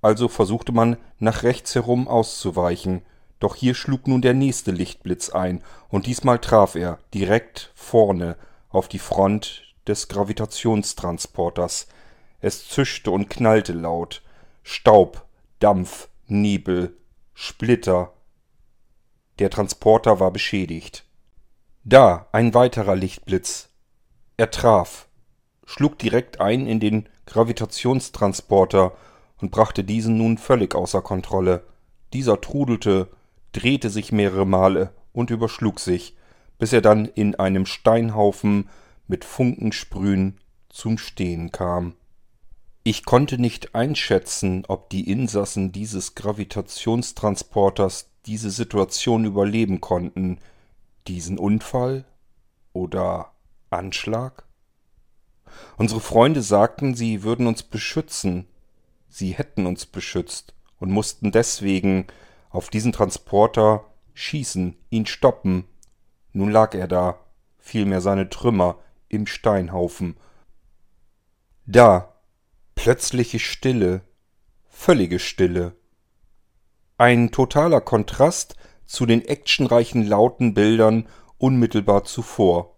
Also 0.00 0.28
versuchte 0.28 0.72
man 0.72 0.96
nach 1.18 1.42
rechts 1.42 1.74
herum 1.74 2.08
auszuweichen. 2.08 3.02
Doch 3.38 3.54
hier 3.54 3.74
schlug 3.74 4.08
nun 4.08 4.22
der 4.22 4.32
nächste 4.32 4.70
Lichtblitz 4.70 5.28
ein, 5.28 5.62
und 5.90 6.06
diesmal 6.06 6.38
traf 6.38 6.74
er 6.74 6.98
direkt 7.12 7.70
vorne 7.74 8.36
auf 8.70 8.88
die 8.88 8.98
Front 8.98 9.67
des 9.88 10.08
Gravitationstransporters. 10.08 11.88
Es 12.40 12.68
zischte 12.68 13.10
und 13.10 13.28
knallte 13.28 13.72
laut. 13.72 14.22
Staub, 14.62 15.24
Dampf, 15.58 16.08
Nebel, 16.26 16.96
Splitter. 17.34 18.12
Der 19.38 19.50
Transporter 19.50 20.20
war 20.20 20.30
beschädigt. 20.30 21.04
Da 21.84 22.28
ein 22.32 22.54
weiterer 22.54 22.96
Lichtblitz. 22.96 23.70
Er 24.36 24.50
traf, 24.50 25.08
schlug 25.64 25.98
direkt 25.98 26.40
ein 26.40 26.66
in 26.66 26.80
den 26.80 27.08
Gravitationstransporter 27.26 28.92
und 29.38 29.50
brachte 29.50 29.84
diesen 29.84 30.18
nun 30.18 30.38
völlig 30.38 30.74
außer 30.74 31.02
Kontrolle. 31.02 31.64
Dieser 32.12 32.40
trudelte, 32.40 33.08
drehte 33.52 33.90
sich 33.90 34.12
mehrere 34.12 34.46
Male 34.46 34.92
und 35.12 35.30
überschlug 35.30 35.80
sich, 35.80 36.16
bis 36.58 36.72
er 36.72 36.80
dann 36.80 37.06
in 37.06 37.34
einem 37.34 37.66
Steinhaufen 37.66 38.68
mit 39.08 39.24
Funkensprühen 39.24 40.38
zum 40.68 40.98
Stehen 40.98 41.50
kam. 41.50 41.94
Ich 42.84 43.04
konnte 43.04 43.38
nicht 43.38 43.74
einschätzen, 43.74 44.64
ob 44.68 44.88
die 44.90 45.10
Insassen 45.10 45.72
dieses 45.72 46.14
Gravitationstransporters 46.14 48.10
diese 48.26 48.50
Situation 48.50 49.24
überleben 49.24 49.80
konnten, 49.80 50.38
diesen 51.06 51.38
Unfall 51.38 52.04
oder 52.72 53.32
Anschlag? 53.70 54.44
Unsere 55.76 56.00
Freunde 56.00 56.42
sagten, 56.42 56.94
sie 56.94 57.22
würden 57.22 57.46
uns 57.46 57.62
beschützen, 57.62 58.46
sie 59.08 59.32
hätten 59.32 59.66
uns 59.66 59.86
beschützt 59.86 60.54
und 60.78 60.90
mussten 60.90 61.32
deswegen 61.32 62.06
auf 62.50 62.68
diesen 62.68 62.92
Transporter 62.92 63.84
schießen, 64.14 64.76
ihn 64.90 65.06
stoppen. 65.06 65.64
Nun 66.32 66.50
lag 66.50 66.74
er 66.74 66.88
da, 66.88 67.18
vielmehr 67.58 68.00
seine 68.00 68.28
Trümmer, 68.28 68.78
im 69.08 69.26
Steinhaufen. 69.26 70.16
Da 71.66 72.14
plötzliche 72.74 73.38
Stille, 73.38 74.02
völlige 74.68 75.18
Stille. 75.18 75.74
Ein 76.96 77.30
totaler 77.30 77.80
Kontrast 77.80 78.56
zu 78.86 79.06
den 79.06 79.24
actionreichen 79.24 80.06
lauten 80.06 80.54
Bildern 80.54 81.08
unmittelbar 81.36 82.04
zuvor. 82.04 82.76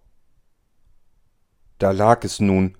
Da 1.78 1.92
lag 1.92 2.24
es 2.24 2.40
nun, 2.40 2.76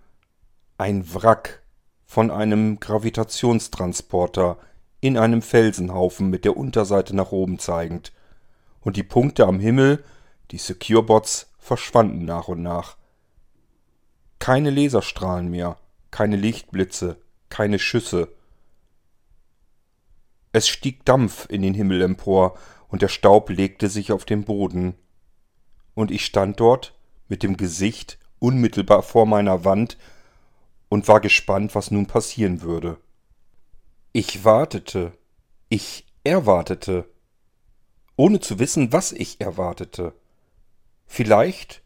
ein 0.77 1.15
Wrack 1.15 1.63
von 2.05 2.31
einem 2.31 2.81
Gravitationstransporter 2.81 4.59
in 5.01 5.17
einem 5.17 5.43
Felsenhaufen 5.43 6.29
mit 6.29 6.45
der 6.45 6.57
Unterseite 6.57 7.15
nach 7.17 7.33
oben 7.33 7.59
zeigend, 7.59 8.13
und 8.81 8.97
die 8.97 9.03
Punkte 9.03 9.47
am 9.47 9.61
Himmel, 9.61 10.03
die 10.51 10.59
Securebots, 10.59 11.51
verschwanden 11.59 12.25
nach 12.25 12.49
und 12.49 12.63
nach. 12.63 12.97
Keine 14.41 14.71
Laserstrahlen 14.71 15.49
mehr, 15.49 15.77
keine 16.11 16.35
Lichtblitze, 16.35 17.19
keine 17.51 17.79
Schüsse. 17.79 18.33
Es 20.51 20.67
stieg 20.67 21.05
Dampf 21.05 21.47
in 21.49 21.63
den 21.63 21.75
Himmel 21.75 22.03
empor, 22.03 22.59
und 22.89 23.03
der 23.03 23.09
Staub 23.09 23.51
legte 23.51 23.89
sich 23.89 24.11
auf 24.11 24.25
den 24.25 24.45
Boden. 24.45 24.95
Und 25.95 26.11
ich 26.11 26.25
stand 26.25 26.59
dort 26.59 26.95
mit 27.29 27.45
dem 27.45 27.57
Gesicht 27.57 28.19
unmittelbar 28.41 29.05
vor 29.05 29.27
meiner 29.27 29.65
Wand 29.65 29.97
und 30.89 31.07
war 31.07 31.21
gespannt, 31.21 31.77
was 31.77 31.93
nun 31.93 32.07
passieren 32.07 32.63
würde. 32.63 32.99
Ich 34.13 34.45
wartete, 34.45 35.13
ich 35.69 36.05
erwartete, 36.25 37.09
ohne 38.17 38.41
zu 38.41 38.59
wissen, 38.59 38.93
was 38.93 39.13
ich 39.13 39.41
erwartete. 39.41 40.15
Vielleicht 41.07 41.83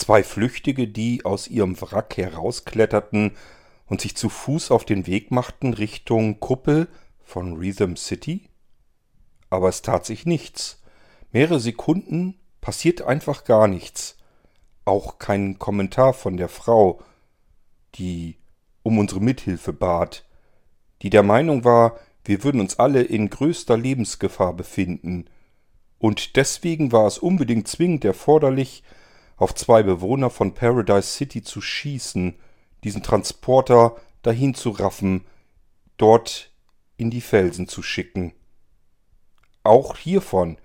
Zwei 0.00 0.22
Flüchtige, 0.22 0.88
die 0.88 1.26
aus 1.26 1.46
ihrem 1.46 1.78
Wrack 1.78 2.16
herauskletterten 2.16 3.32
und 3.84 4.00
sich 4.00 4.16
zu 4.16 4.30
Fuß 4.30 4.70
auf 4.70 4.86
den 4.86 5.06
Weg 5.06 5.30
machten 5.30 5.74
Richtung 5.74 6.40
Kuppel 6.40 6.88
von 7.22 7.58
Rhythm 7.58 7.96
City? 7.96 8.48
Aber 9.50 9.68
es 9.68 9.82
tat 9.82 10.06
sich 10.06 10.24
nichts. 10.24 10.80
Mehrere 11.32 11.60
Sekunden 11.60 12.40
passiert 12.62 13.02
einfach 13.02 13.44
gar 13.44 13.68
nichts. 13.68 14.16
Auch 14.86 15.18
kein 15.18 15.58
Kommentar 15.58 16.14
von 16.14 16.38
der 16.38 16.48
Frau, 16.48 17.02
die 17.96 18.38
um 18.82 18.98
unsere 18.98 19.20
Mithilfe 19.20 19.74
bat, 19.74 20.24
die 21.02 21.10
der 21.10 21.22
Meinung 21.22 21.62
war, 21.62 21.98
wir 22.24 22.42
würden 22.42 22.62
uns 22.62 22.78
alle 22.78 23.02
in 23.02 23.28
größter 23.28 23.76
Lebensgefahr 23.76 24.54
befinden, 24.54 25.26
und 25.98 26.36
deswegen 26.36 26.90
war 26.90 27.06
es 27.06 27.18
unbedingt 27.18 27.68
zwingend 27.68 28.06
erforderlich, 28.06 28.82
auf 29.40 29.54
zwei 29.54 29.82
Bewohner 29.82 30.28
von 30.28 30.54
Paradise 30.54 31.08
City 31.08 31.42
zu 31.42 31.62
schießen, 31.62 32.34
diesen 32.84 33.02
Transporter 33.02 33.96
dahin 34.22 34.54
zu 34.54 34.68
raffen, 34.70 35.24
dort 35.96 36.52
in 36.98 37.10
die 37.10 37.22
Felsen 37.22 37.66
zu 37.66 37.82
schicken. 37.82 38.34
Auch 39.62 39.96
hiervon 39.96 40.58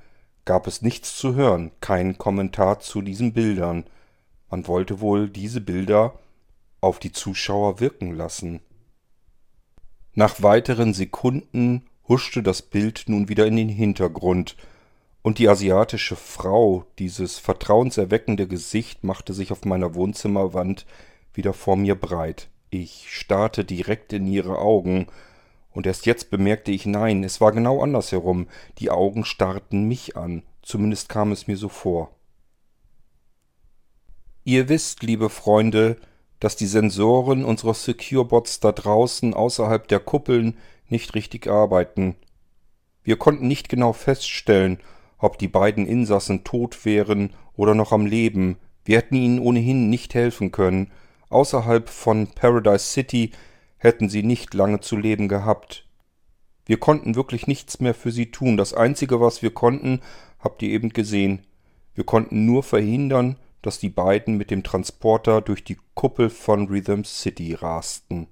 gab 0.44 0.68
es 0.68 0.82
nichts 0.82 1.18
zu 1.18 1.36
hören, 1.36 1.72
kein 1.80 2.18
Kommentar 2.18 2.82
zu 2.82 3.02
diesen 3.02 3.32
Bildern. 3.32 3.86
Man 4.50 4.68
wollte 4.68 5.00
wohl 5.00 5.30
diese 5.30 5.62
Bilder 5.62 6.20
auf 6.82 7.00
die 7.00 7.14
Zuschauer 7.14 7.80
wirken 7.80 8.14
lassen. 8.14 8.60
Nach 10.14 10.44
weiteren 10.44 10.94
Sekunden 10.94 11.90
huschte 12.10 12.44
das 12.44 12.62
Bild 12.62 13.06
nun 13.08 13.30
wieder 13.30 13.48
in 13.48 13.56
den 13.56 13.70
Hintergrund, 13.70 14.58
und 15.26 15.40
die 15.40 15.50
asiatische 15.50 16.16
Frau, 16.16 16.86
dieses 17.00 17.40
vertrauenserweckende 17.40 18.48
Gesicht, 18.48 19.04
machte 19.04 19.34
sich 19.34 19.52
auf 19.52 19.66
meiner 19.66 19.96
Wohnzimmerwand 19.96 20.86
wieder 21.34 21.52
vor 21.54 21.78
mir 21.78 21.96
breit. 21.96 22.48
Ich 22.70 23.08
starrte 23.10 23.66
direkt 23.66 24.14
in 24.14 24.28
ihre 24.28 24.60
Augen, 24.60 25.08
Und 25.72 25.88
erst 25.88 26.06
jetzt 26.06 26.30
bemerkte 26.30 26.72
ich, 26.72 26.86
nein, 26.86 27.24
es 27.24 27.42
war 27.42 27.52
genau 27.54 27.82
andersherum. 27.82 28.48
Die 28.78 28.92
Augen 28.92 29.26
starrten 29.26 29.88
mich 29.88 30.16
an. 30.16 30.44
Zumindest 30.62 31.10
kam 31.10 31.32
es 31.32 31.48
mir 31.48 31.58
so 31.58 31.70
vor. 31.70 32.12
Ihr 34.44 34.70
wisst, 34.70 35.02
liebe 35.02 35.32
Freunde, 35.32 35.98
dass 36.40 36.56
die 36.56 36.68
Sensoren 36.68 37.44
unserer 37.44 37.74
Securebots 37.74 38.60
da 38.60 38.72
draußen 38.72 39.34
außerhalb 39.34 39.88
der 39.88 40.02
Kuppeln 40.02 40.56
nicht 40.88 41.16
richtig 41.16 41.48
arbeiten. 41.48 42.16
Wir 43.02 43.18
konnten 43.18 43.48
nicht 43.48 43.70
genau 43.70 43.92
feststellen, 43.92 44.80
ob 45.18 45.38
die 45.38 45.48
beiden 45.48 45.86
Insassen 45.86 46.44
tot 46.44 46.86
wären 46.86 47.32
oder 47.56 47.76
noch 47.76 47.92
am 47.92 48.06
Leben. 48.06 48.58
Wir 48.84 48.98
hätten 48.98 49.16
ihnen 49.16 49.40
ohnehin 49.40 49.90
nicht 49.90 50.14
helfen 50.14 50.52
können. 50.52 50.92
Außerhalb 51.30 51.90
von 51.90 52.28
Paradise 52.28 52.86
City 52.86 53.32
hätten 53.78 54.10
sie 54.10 54.24
nicht 54.24 54.54
lange 54.54 54.80
zu 54.80 54.96
leben 54.96 55.28
gehabt. 55.28 55.88
Wir 56.66 56.78
konnten 56.78 57.16
wirklich 57.16 57.48
nichts 57.48 57.80
mehr 57.80 57.94
für 57.94 58.12
sie 58.12 58.32
tun. 58.32 58.58
Das 58.58 58.74
Einzige, 58.74 59.22
was 59.22 59.42
wir 59.42 59.52
konnten, 59.52 60.02
habt 60.40 60.62
ihr 60.62 60.70
eben 60.70 60.90
gesehen. 60.90 61.46
Wir 61.94 62.04
konnten 62.04 62.46
nur 62.46 62.64
verhindern, 62.64 63.38
dass 63.62 63.80
die 63.80 63.90
beiden 63.90 64.38
mit 64.38 64.52
dem 64.52 64.64
Transporter 64.64 65.42
durch 65.42 65.64
die 65.64 65.78
Kuppel 65.94 66.30
von 66.30 66.68
Rhythm 66.68 67.04
City 67.04 67.54
rasten. 67.54 68.28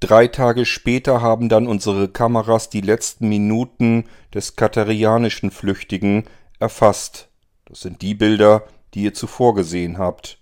Drei 0.00 0.28
Tage 0.28 0.64
später 0.64 1.20
haben 1.20 1.50
dann 1.50 1.66
unsere 1.66 2.08
Kameras 2.08 2.70
die 2.70 2.80
letzten 2.80 3.28
Minuten 3.28 4.04
des 4.32 4.56
katerianischen 4.56 5.50
Flüchtigen 5.50 6.24
erfasst. 6.58 7.28
Das 7.66 7.82
sind 7.82 8.00
die 8.00 8.14
Bilder, 8.14 8.64
die 8.94 9.02
ihr 9.02 9.14
zuvor 9.14 9.54
gesehen 9.54 9.98
habt. 9.98 10.38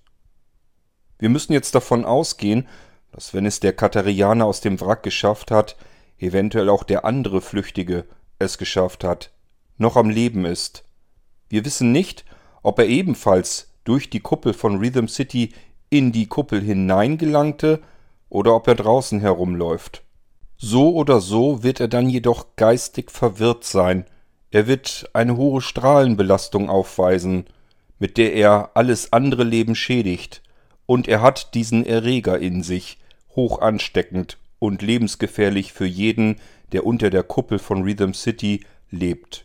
Wir 1.19 1.29
müssen 1.29 1.53
jetzt 1.53 1.75
davon 1.75 2.05
ausgehen, 2.05 2.69
dass 3.11 3.35
wenn 3.35 3.47
es 3.47 3.59
der 3.59 3.73
Katerianer 3.73 4.45
aus 4.45 4.61
dem 4.61 4.81
Wrack 4.81 5.03
geschafft 5.03 5.51
hat, 5.51 5.77
eventuell 6.19 6.69
auch 6.69 6.85
der 6.85 7.05
andere 7.05 7.41
Flüchtige 7.41 8.05
es 8.39 8.59
geschafft 8.59 9.03
hat, 9.03 9.33
noch 9.77 9.97
am 9.97 10.09
Leben 10.09 10.45
ist. 10.45 10.85
Wir 11.49 11.65
wissen 11.65 11.91
nicht, 11.91 12.25
ob 12.63 12.79
er 12.79 12.87
ebenfalls 12.87 13.73
durch 13.83 14.09
die 14.09 14.21
Kuppel 14.21 14.55
von 14.55 14.79
Rhythm 14.79 15.09
City 15.09 15.53
in 15.91 16.13
die 16.13 16.27
Kuppel 16.27 16.61
hineingelangte 16.61 17.83
oder 18.29 18.55
ob 18.55 18.69
er 18.69 18.75
draußen 18.75 19.21
herumläuft. 19.21 20.03
So 20.57 20.95
oder 20.95 21.21
so 21.21 21.63
wird 21.63 21.81
er 21.81 21.89
dann 21.89 22.09
jedoch 22.09 22.57
geistig 22.57 23.11
verwirrt 23.11 23.65
sein. 23.65 24.05
Er 24.51 24.67
wird 24.67 25.09
eine 25.13 25.37
hohe 25.37 25.61
Strahlenbelastung 25.61 26.69
aufweisen, 26.69 27.47
mit 27.99 28.17
der 28.17 28.35
er 28.35 28.71
alles 28.75 29.13
andere 29.13 29.45
Leben 29.45 29.75
schädigt, 29.75 30.43
und 30.87 31.07
er 31.07 31.21
hat 31.21 31.55
diesen 31.55 31.85
Erreger 31.85 32.39
in 32.39 32.63
sich, 32.63 32.99
hoch 33.37 33.61
ansteckend 33.61 34.39
und 34.59 34.83
lebensgefährlich 34.83 35.73
für 35.73 35.87
jeden, 35.87 36.37
der 36.73 36.87
unter 36.87 37.11
der 37.11 37.23
Kuppel 37.23 37.59
von 37.59 37.83
Rhythm 37.83 38.13
City 38.13 38.65
lebt. 38.91 39.45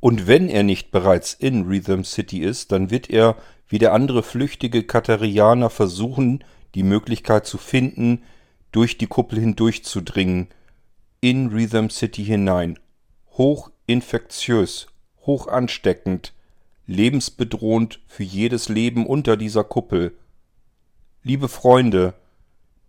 Und 0.00 0.26
wenn 0.26 0.48
er 0.48 0.62
nicht 0.62 0.90
bereits 0.90 1.34
in 1.34 1.66
Rhythm 1.66 2.02
City 2.02 2.40
ist, 2.40 2.72
dann 2.72 2.90
wird 2.90 3.10
er 3.10 3.36
wie 3.68 3.78
der 3.78 3.92
andere 3.92 4.22
flüchtige 4.22 4.82
Katerianer 4.82 5.70
versuchen, 5.70 6.42
die 6.74 6.82
Möglichkeit 6.82 7.46
zu 7.46 7.58
finden, 7.58 8.22
durch 8.70 8.98
die 8.98 9.06
Kuppel 9.06 9.38
hindurchzudringen, 9.38 10.48
in 11.20 11.48
Rhythm 11.48 11.88
City 11.88 12.24
hinein. 12.24 12.78
Hoch 13.32 13.70
infektiös, 13.86 14.88
hoch 15.20 15.46
ansteckend, 15.46 16.32
lebensbedrohend 16.86 18.00
für 18.06 18.24
jedes 18.24 18.68
Leben 18.68 19.06
unter 19.06 19.36
dieser 19.36 19.64
Kuppel. 19.64 20.16
Liebe 21.22 21.48
Freunde, 21.48 22.14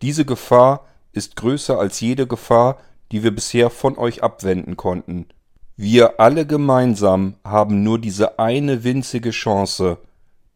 diese 0.01 0.25
Gefahr 0.25 0.87
ist 1.11 1.35
größer 1.35 1.77
als 1.77 1.99
jede 1.99 2.25
Gefahr, 2.27 2.79
die 3.11 3.23
wir 3.23 3.31
bisher 3.31 3.69
von 3.69 3.97
euch 3.97 4.23
abwenden 4.23 4.75
konnten. 4.75 5.27
Wir 5.75 6.19
alle 6.19 6.45
gemeinsam 6.45 7.35
haben 7.43 7.83
nur 7.83 7.99
diese 7.99 8.39
eine 8.39 8.83
winzige 8.83 9.31
Chance, 9.31 9.99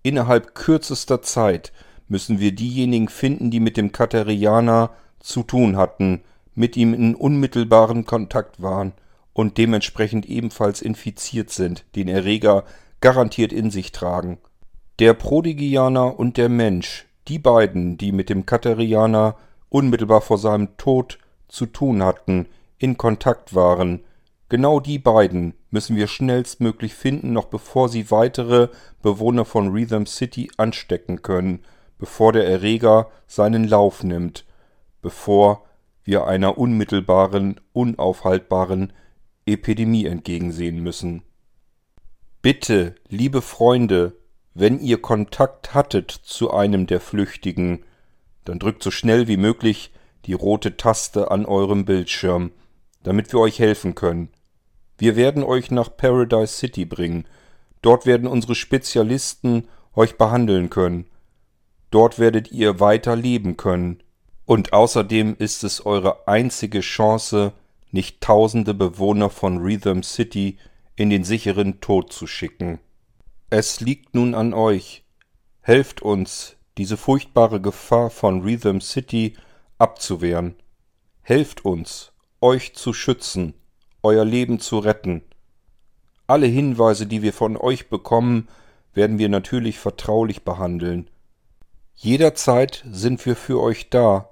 Innerhalb 0.08 0.56
kürzester 0.56 1.22
Zeit 1.22 1.74
müssen 2.08 2.40
wir 2.40 2.54
diejenigen 2.54 3.10
finden, 3.10 3.52
die 3.52 3.60
mit 3.60 3.78
dem 3.78 3.92
Katerianer 3.92 4.92
zu 5.20 5.44
tun 5.44 5.78
hatten, 5.78 6.22
mit 6.56 6.78
ihm 6.78 6.94
in 6.94 7.16
unmittelbaren 7.16 8.06
Kontakt 8.06 8.62
waren 8.62 8.94
und 9.34 9.58
dementsprechend 9.58 10.26
ebenfalls 10.26 10.82
infiziert 10.82 11.50
sind, 11.50 11.86
den 11.96 12.08
Erreger 12.08 12.64
garantiert 13.02 13.54
in 13.54 13.70
sich 13.70 13.92
tragen. 13.92 14.40
Der 15.00 15.14
Prodigianer 15.14 16.18
und 16.20 16.38
der 16.38 16.50
Mensch, 16.50 17.06
die 17.28 17.40
beiden, 17.40 17.98
die 17.98 18.12
mit 18.12 18.30
dem 18.30 18.46
Katerianer 18.46 19.36
unmittelbar 19.70 20.22
vor 20.22 20.38
seinem 20.38 20.76
Tod 20.78 21.20
zu 21.48 21.68
tun 21.68 22.02
hatten, 22.02 22.48
in 22.80 22.98
Kontakt 22.98 23.54
waren, 23.54 24.02
Genau 24.50 24.80
die 24.80 24.98
beiden 24.98 25.56
müssen 25.72 25.98
wir 25.98 26.08
schnellstmöglich 26.08 26.94
finden, 26.94 27.34
noch 27.34 27.46
bevor 27.46 27.90
sie 27.90 28.12
weitere 28.12 28.70
Bewohner 29.02 29.44
von 29.44 29.72
Rhythm 29.72 30.06
City 30.06 30.50
anstecken 30.56 31.22
können, 31.22 31.60
bevor 31.98 32.34
der 32.34 32.48
Erreger 32.48 33.10
seinen 33.28 33.68
Lauf 33.68 34.04
nimmt, 34.04 34.46
bevor 35.02 35.66
wir 36.04 36.26
einer 36.26 36.58
unmittelbaren, 36.58 37.60
unaufhaltbaren 37.74 38.94
Epidemie 39.46 40.06
entgegensehen 40.06 40.82
müssen. 40.82 41.24
Bitte, 42.42 42.96
liebe 43.10 43.42
Freunde, 43.42 44.16
wenn 44.54 44.80
ihr 44.80 45.02
Kontakt 45.02 45.74
hattet 45.74 46.12
zu 46.12 46.52
einem 46.52 46.88
der 46.88 47.00
Flüchtigen, 47.00 47.84
dann 48.46 48.60
drückt 48.60 48.84
so 48.84 48.92
schnell 48.92 49.28
wie 49.28 49.38
möglich 49.38 49.92
die 50.26 50.34
rote 50.34 50.78
Taste 50.78 51.32
an 51.32 51.46
eurem 51.46 51.86
Bildschirm, 51.86 52.52
damit 53.04 53.32
wir 53.34 53.40
euch 53.40 53.60
helfen 53.60 53.96
können. 53.96 54.30
Wir 54.98 55.16
werden 55.16 55.44
euch 55.44 55.72
nach 55.72 55.96
Paradise 55.96 56.54
City 56.54 56.86
bringen. 56.86 57.26
Dort 57.82 58.06
werden 58.06 58.28
unsere 58.28 58.56
Spezialisten 58.56 59.68
euch 59.96 60.18
behandeln 60.18 60.70
können. 60.70 61.06
Dort 61.92 62.20
werdet 62.20 62.52
ihr 62.52 62.80
weiter 62.80 63.16
leben 63.16 63.58
können. 63.58 64.02
Und 64.46 64.74
außerdem 64.74 65.36
ist 65.40 65.64
es 65.64 65.86
eure 65.86 66.28
einzige 66.28 66.82
Chance, 66.82 67.54
nicht 67.92 68.22
tausende 68.22 68.74
Bewohner 68.74 69.30
von 69.30 69.58
Rhythm 69.58 70.02
City 70.02 70.58
in 70.96 71.10
den 71.10 71.24
sicheren 71.24 71.80
Tod 71.82 72.12
zu 72.12 72.28
schicken. 72.28 72.80
Es 73.50 73.80
liegt 73.80 74.16
nun 74.16 74.36
an 74.36 74.54
euch. 74.54 75.04
Helft 75.62 76.02
uns, 76.02 76.56
diese 76.78 76.98
furchtbare 76.98 77.62
Gefahr 77.62 78.10
von 78.10 78.42
Rhythm 78.42 78.80
City 78.80 79.34
abzuwehren. 79.78 80.56
Helft 81.22 81.66
uns, 81.66 82.12
euch 82.42 82.74
zu 82.74 82.94
schützen 82.94 83.54
euer 84.08 84.24
Leben 84.24 84.60
zu 84.60 84.80
retten. 84.80 85.22
Alle 86.28 86.48
Hinweise, 86.48 87.08
die 87.08 87.22
wir 87.22 87.34
von 87.34 87.58
euch 87.58 87.90
bekommen, 87.90 88.48
werden 88.94 89.20
wir 89.20 89.28
natürlich 89.28 89.80
vertraulich 89.80 90.44
behandeln. 90.44 91.10
Jederzeit 92.00 92.86
sind 92.92 93.26
wir 93.26 93.36
für 93.36 93.60
euch 93.60 93.90
da. 93.90 94.30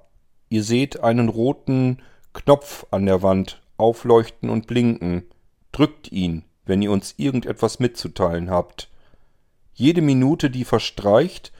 Ihr 0.48 0.62
seht 0.62 1.00
einen 1.02 1.28
roten 1.28 2.00
Knopf 2.32 2.86
an 2.92 3.06
der 3.06 3.22
Wand 3.22 3.60
aufleuchten 3.76 4.50
und 4.50 4.68
blinken. 4.68 5.24
Drückt 5.72 6.12
ihn, 6.12 6.44
wenn 6.64 6.80
ihr 6.80 6.92
uns 6.92 7.14
irgendetwas 7.16 7.80
mitzuteilen 7.80 8.50
habt. 8.50 8.88
Jede 9.74 10.00
Minute, 10.00 10.48
die 10.48 10.64
verstreicht, 10.64 11.52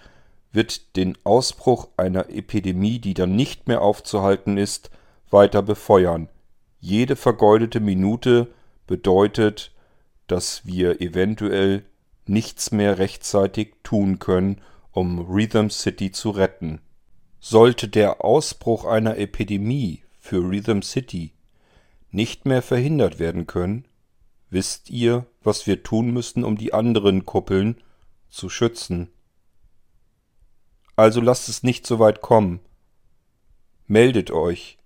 wird 0.53 0.95
den 0.95 1.19
Ausbruch 1.25 1.89
einer 1.97 2.31
Epidemie, 2.31 3.01
die 3.01 3.13
dann 3.13 3.35
nicht 3.35 3.67
mehr 3.67 3.83
aufzuhalten 3.83 4.59
ist, 4.59 4.91
weiter 5.29 5.61
befeuern. 5.61 6.29
Jede 6.79 7.17
vergeudete 7.17 7.81
Minute 7.81 8.47
bedeutet, 8.87 9.73
dass 10.29 10.65
wir 10.65 11.01
eventuell 11.01 11.85
nichts 12.27 12.71
mehr 12.71 12.99
rechtzeitig 12.99 13.75
tun 13.83 14.21
können, 14.21 14.61
um 14.97 15.19
Rhythm 15.19 15.69
City 15.69 16.11
zu 16.11 16.31
retten. 16.31 16.81
Sollte 17.39 17.87
der 17.87 18.25
Ausbruch 18.25 18.87
einer 18.87 19.19
Epidemie 19.19 20.03
für 20.19 20.39
Rhythm 20.39 20.81
City 20.81 21.35
nicht 22.11 22.47
mehr 22.47 22.63
verhindert 22.63 23.19
werden 23.19 23.47
können, 23.47 23.85
wisst 24.49 24.89
ihr, 24.89 25.27
was 25.43 25.67
wir 25.67 25.83
tun 25.83 26.13
müssen, 26.13 26.45
um 26.45 26.57
die 26.57 26.73
anderen 26.73 27.27
Kuppeln 27.27 27.77
zu 28.31 28.49
schützen. 28.49 29.11
Also 30.97 31.21
lasst 31.21 31.51
es 31.51 31.63
nicht 31.63 31.87
so 31.87 31.99
weit 31.99 32.23
kommen. 32.23 32.61
Meldet 33.87 34.31
euch. 34.31 34.79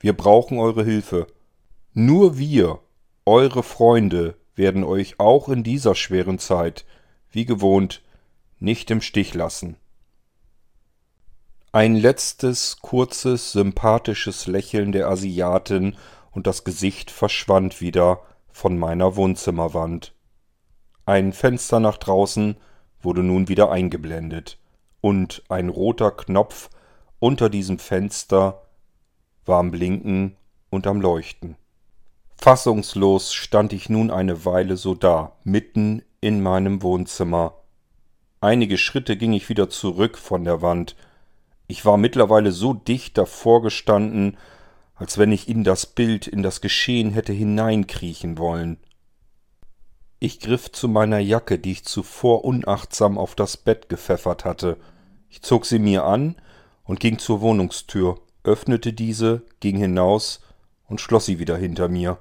Wir 0.00 0.14
brauchen 0.14 0.58
eure 0.58 0.84
Hilfe. 0.84 1.28
Nur 1.92 2.36
wir, 2.36 2.80
eure 3.24 3.62
Freunde, 3.62 4.36
werden 4.56 4.82
euch 4.82 5.20
auch 5.20 5.48
in 5.48 5.62
dieser 5.62 5.94
schweren 5.94 6.40
Zeit, 6.40 6.84
wie 7.30 7.44
gewohnt, 7.44 8.02
nicht 8.58 8.90
im 8.90 9.00
Stich 9.00 9.34
lassen. 9.34 9.76
Ein 11.72 11.94
letztes, 11.94 12.78
kurzes, 12.80 13.52
sympathisches 13.52 14.46
Lächeln 14.46 14.92
der 14.92 15.08
Asiatin 15.08 15.96
und 16.30 16.46
das 16.46 16.64
Gesicht 16.64 17.10
verschwand 17.10 17.80
wieder 17.80 18.20
von 18.50 18.78
meiner 18.78 19.16
Wohnzimmerwand. 19.16 20.14
Ein 21.04 21.32
Fenster 21.32 21.80
nach 21.80 21.98
draußen 21.98 22.56
wurde 23.00 23.22
nun 23.22 23.48
wieder 23.48 23.70
eingeblendet, 23.70 24.58
und 25.00 25.42
ein 25.48 25.68
roter 25.68 26.10
Knopf 26.10 26.70
unter 27.18 27.48
diesem 27.48 27.78
Fenster 27.78 28.62
war 29.44 29.60
am 29.60 29.70
Blinken 29.70 30.36
und 30.70 30.86
am 30.86 31.00
Leuchten. 31.00 31.56
Fassungslos 32.36 33.32
stand 33.32 33.72
ich 33.72 33.88
nun 33.88 34.10
eine 34.10 34.44
Weile 34.44 34.76
so 34.76 34.94
da, 34.94 35.36
mitten 35.44 36.02
in 36.20 36.42
meinem 36.42 36.82
Wohnzimmer. 36.82 37.54
Einige 38.46 38.78
Schritte 38.78 39.16
ging 39.16 39.32
ich 39.32 39.48
wieder 39.48 39.68
zurück 39.70 40.16
von 40.16 40.44
der 40.44 40.62
Wand. 40.62 40.94
Ich 41.66 41.84
war 41.84 41.96
mittlerweile 41.96 42.52
so 42.52 42.74
dicht 42.74 43.18
davor 43.18 43.60
gestanden, 43.60 44.36
als 44.94 45.18
wenn 45.18 45.32
ich 45.32 45.48
in 45.48 45.64
das 45.64 45.84
Bild, 45.86 46.28
in 46.28 46.44
das 46.44 46.60
Geschehen 46.60 47.10
hätte 47.10 47.32
hineinkriechen 47.32 48.38
wollen. 48.38 48.76
Ich 50.20 50.38
griff 50.38 50.70
zu 50.70 50.86
meiner 50.86 51.18
Jacke, 51.18 51.58
die 51.58 51.72
ich 51.72 51.84
zuvor 51.86 52.44
unachtsam 52.44 53.18
auf 53.18 53.34
das 53.34 53.56
Bett 53.56 53.88
gepfeffert 53.88 54.44
hatte. 54.44 54.76
Ich 55.28 55.42
zog 55.42 55.66
sie 55.66 55.80
mir 55.80 56.04
an 56.04 56.36
und 56.84 57.00
ging 57.00 57.18
zur 57.18 57.40
Wohnungstür, 57.40 58.20
öffnete 58.44 58.92
diese, 58.92 59.42
ging 59.58 59.76
hinaus 59.76 60.40
und 60.86 61.00
schloss 61.00 61.26
sie 61.26 61.40
wieder 61.40 61.56
hinter 61.56 61.88
mir. 61.88 62.18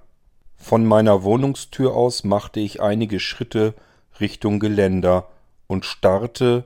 Von 0.55 0.87
meiner 0.87 1.21
Wohnungstür 1.21 1.93
aus 1.93 2.23
machte 2.23 2.61
ich 2.61 2.81
einige 2.81 3.19
Schritte 3.19 3.75
Richtung 4.19 4.59
Geländer 4.59 5.27
und 5.67 5.85
starrte 5.85 6.65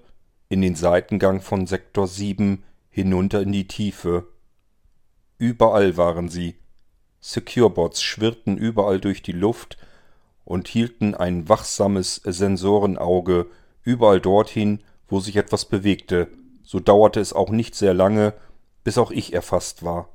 in 0.49 0.61
den 0.61 0.75
Seitengang 0.75 1.41
von 1.41 1.67
Sektor 1.67 2.07
7 2.07 2.63
hinunter 2.89 3.41
in 3.41 3.51
die 3.51 3.67
Tiefe. 3.67 4.27
Überall 5.37 5.95
waren 5.97 6.29
sie. 6.29 6.55
Securebots 7.21 8.01
schwirrten 8.01 8.57
überall 8.57 8.99
durch 8.99 9.21
die 9.21 9.31
Luft 9.31 9.77
und 10.45 10.67
hielten 10.67 11.15
ein 11.15 11.47
wachsames 11.47 12.15
Sensorenauge 12.15 13.47
überall 13.83 14.19
dorthin, 14.19 14.81
wo 15.07 15.19
sich 15.19 15.35
etwas 15.35 15.65
bewegte. 15.65 16.27
So 16.63 16.79
dauerte 16.79 17.19
es 17.19 17.33
auch 17.33 17.49
nicht 17.49 17.75
sehr 17.75 17.93
lange, 17.93 18.33
bis 18.83 18.97
auch 18.97 19.11
ich 19.11 19.33
erfasst 19.33 19.83
war. 19.83 20.09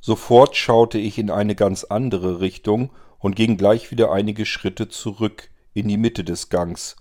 Sofort 0.00 0.56
schaute 0.56 0.98
ich 0.98 1.18
in 1.18 1.30
eine 1.30 1.54
ganz 1.54 1.84
andere 1.84 2.40
Richtung 2.40 2.90
und 3.18 3.36
ging 3.36 3.56
gleich 3.56 3.90
wieder 3.90 4.12
einige 4.12 4.46
Schritte 4.46 4.88
zurück 4.88 5.50
in 5.74 5.88
die 5.88 5.96
Mitte 5.96 6.24
des 6.24 6.48
Gangs. 6.48 6.96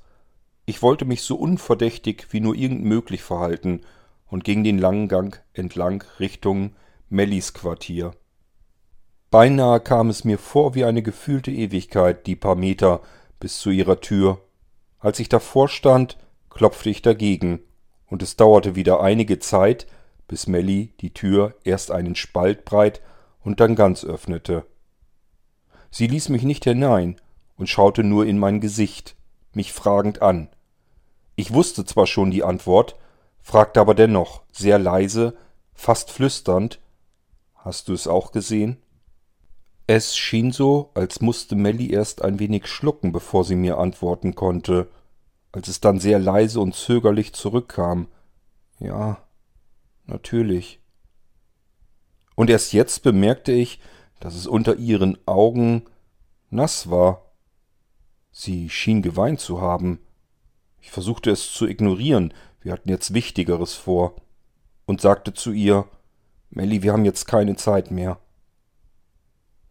Ich 0.65 0.81
wollte 0.81 1.05
mich 1.05 1.21
so 1.21 1.35
unverdächtig 1.35 2.27
wie 2.31 2.39
nur 2.39 2.55
irgend 2.55 2.83
möglich 2.83 3.21
verhalten 3.21 3.81
und 4.27 4.43
ging 4.43 4.63
den 4.63 4.79
langen 4.79 5.07
Gang 5.07 5.43
entlang 5.53 6.03
Richtung 6.19 6.75
Mellis 7.09 7.53
Quartier. 7.53 8.11
Beinahe 9.29 9.79
kam 9.79 10.09
es 10.09 10.23
mir 10.23 10.39
vor 10.39 10.73
wie 10.73 10.85
eine 10.85 11.03
gefühlte 11.03 11.51
Ewigkeit, 11.51 12.25
die 12.25 12.35
paar 12.35 12.55
Meter 12.55 13.01
bis 13.39 13.59
zu 13.59 13.69
ihrer 13.69 13.99
Tür. 13.99 14.41
Als 14.97 15.19
ich 15.19 15.29
davor 15.29 15.67
stand, 15.67 16.17
klopfte 16.49 16.89
ich 16.89 17.01
dagegen, 17.01 17.59
und 18.07 18.23
es 18.23 18.35
dauerte 18.35 18.75
wieder 18.75 19.01
einige 19.01 19.39
Zeit, 19.39 19.87
bis 20.27 20.47
Melly 20.47 20.93
die 21.01 21.13
Tür 21.13 21.55
erst 21.63 21.91
einen 21.91 22.15
Spalt 22.15 22.65
breit 22.65 23.01
und 23.43 23.59
dann 23.59 23.75
ganz 23.75 24.03
öffnete. 24.03 24.65
Sie 25.91 26.07
ließ 26.07 26.29
mich 26.29 26.43
nicht 26.43 26.63
hinein 26.63 27.17
und 27.57 27.69
schaute 27.69 28.03
nur 28.03 28.25
in 28.25 28.39
mein 28.39 28.61
Gesicht, 28.61 29.15
mich 29.53 29.73
fragend 29.73 30.21
an. 30.21 30.49
Ich 31.35 31.53
wusste 31.53 31.85
zwar 31.85 32.07
schon 32.07 32.31
die 32.31 32.43
Antwort, 32.43 32.95
fragte 33.41 33.79
aber 33.79 33.93
dennoch, 33.93 34.43
sehr 34.51 34.79
leise, 34.79 35.35
fast 35.73 36.11
flüsternd, 36.11 36.79
Hast 37.53 37.87
du 37.87 37.93
es 37.93 38.07
auch 38.07 38.31
gesehen? 38.31 38.77
Es 39.87 40.15
schien 40.15 40.51
so, 40.51 40.91
als 40.93 41.19
musste 41.19 41.55
Melly 41.55 41.91
erst 41.91 42.21
ein 42.21 42.37
wenig 42.37 42.67
schlucken, 42.67 43.11
bevor 43.11 43.43
sie 43.43 43.55
mir 43.55 43.79
antworten 43.79 44.35
konnte, 44.35 44.87
als 45.51 45.67
es 45.67 45.81
dann 45.81 45.99
sehr 45.99 46.19
leise 46.19 46.59
und 46.59 46.75
zögerlich 46.75 47.33
zurückkam. 47.33 48.07
Ja, 48.77 49.25
Natürlich. 50.07 50.79
Und 52.35 52.49
erst 52.49 52.73
jetzt 52.73 53.03
bemerkte 53.03 53.51
ich, 53.51 53.79
dass 54.19 54.35
es 54.35 54.47
unter 54.47 54.75
ihren 54.75 55.17
Augen 55.25 55.85
nass 56.49 56.89
war. 56.89 57.31
Sie 58.31 58.69
schien 58.69 59.01
geweint 59.01 59.39
zu 59.39 59.61
haben. 59.61 59.99
Ich 60.85 60.91
versuchte 60.91 61.31
es 61.31 61.51
zu 61.51 61.65
ignorieren, 61.65 62.31
wir 62.61 62.71
hatten 62.71 62.89
jetzt 62.89 63.15
Wichtigeres 63.15 63.73
vor, 63.73 64.15
und 64.85 65.01
sagte 65.01 65.33
zu 65.33 65.51
ihr, 65.51 65.89
Melly, 66.51 66.83
wir 66.83 66.93
haben 66.93 67.05
jetzt 67.05 67.25
keine 67.25 67.55
Zeit 67.55 67.89
mehr. 67.89 68.19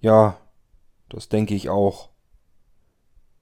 Ja, 0.00 0.40
das 1.08 1.28
denke 1.28 1.54
ich 1.54 1.68
auch. 1.70 2.10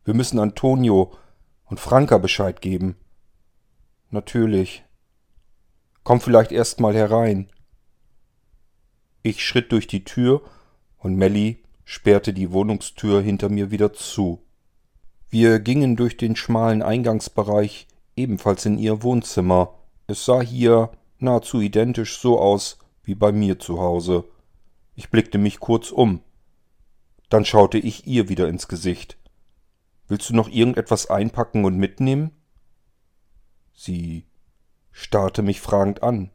Wir 0.05 0.13
müssen 0.13 0.39
Antonio 0.39 1.17
und 1.65 1.81
Franka 1.81 2.19
Bescheid 2.19 2.61
geben. 2.61 2.95
Natürlich. 4.11 4.85
Komm 6.05 6.21
vielleicht 6.21 6.53
erst 6.53 6.79
mal 6.79 6.95
herein. 6.95 7.51
Ich 9.23 9.43
schritt 9.43 9.73
durch 9.73 9.87
die 9.87 10.05
Tür 10.05 10.43
und 10.99 11.17
Melly 11.17 11.65
sperrte 11.85 12.35
die 12.35 12.53
Wohnungstür 12.53 13.23
hinter 13.23 13.49
mir 13.49 13.71
wieder 13.71 13.95
zu. 13.95 14.45
Wir 15.33 15.61
gingen 15.61 15.97
durch 15.97 16.19
den 16.19 16.37
schmalen 16.37 16.83
Eingangsbereich 16.83 17.89
ebenfalls 18.17 18.67
in 18.67 18.77
ihr 18.77 19.03
Wohnzimmer. 19.03 19.79
Es 20.07 20.27
sah 20.27 20.43
hier 20.43 20.93
nahezu 21.21 21.63
identisch 21.63 22.19
so 22.19 22.39
aus 22.39 22.77
wie 23.03 23.15
bei 23.15 23.33
mir 23.33 23.59
zu 23.59 23.81
Hause. 23.81 24.27
Ich 24.95 25.09
blickte 25.09 25.39
mich 25.39 25.59
kurz 25.59 25.91
um. 25.91 26.21
Dann 27.31 27.47
schaute 27.47 27.79
ich 27.79 28.07
ihr 28.07 28.29
wieder 28.29 28.47
ins 28.47 28.69
Gesicht. 28.69 29.17
Willst 30.07 30.29
du 30.29 30.35
noch 30.35 30.51
irgendetwas 30.51 31.09
einpacken 31.09 31.65
und 31.65 31.79
mitnehmen? 31.79 32.33
Sie 33.73 34.27
starrte 34.91 35.41
mich 35.41 35.63
fragend 35.63 36.03
an. 36.03 36.31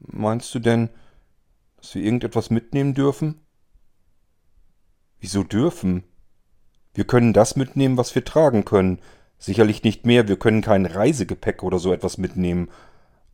Meinst 0.00 0.54
du 0.54 0.58
denn, 0.58 0.90
dass 1.78 1.94
wir 1.94 2.02
irgendetwas 2.02 2.50
mitnehmen 2.50 2.92
dürfen? 2.92 3.40
Wieso 5.18 5.42
dürfen? 5.44 6.04
Wir 6.96 7.06
können 7.06 7.34
das 7.34 7.56
mitnehmen, 7.56 7.98
was 7.98 8.14
wir 8.14 8.24
tragen 8.24 8.64
können. 8.64 9.00
Sicherlich 9.38 9.82
nicht 9.82 10.06
mehr, 10.06 10.28
wir 10.28 10.38
können 10.38 10.62
kein 10.62 10.86
Reisegepäck 10.86 11.62
oder 11.62 11.78
so 11.78 11.92
etwas 11.92 12.16
mitnehmen. 12.16 12.70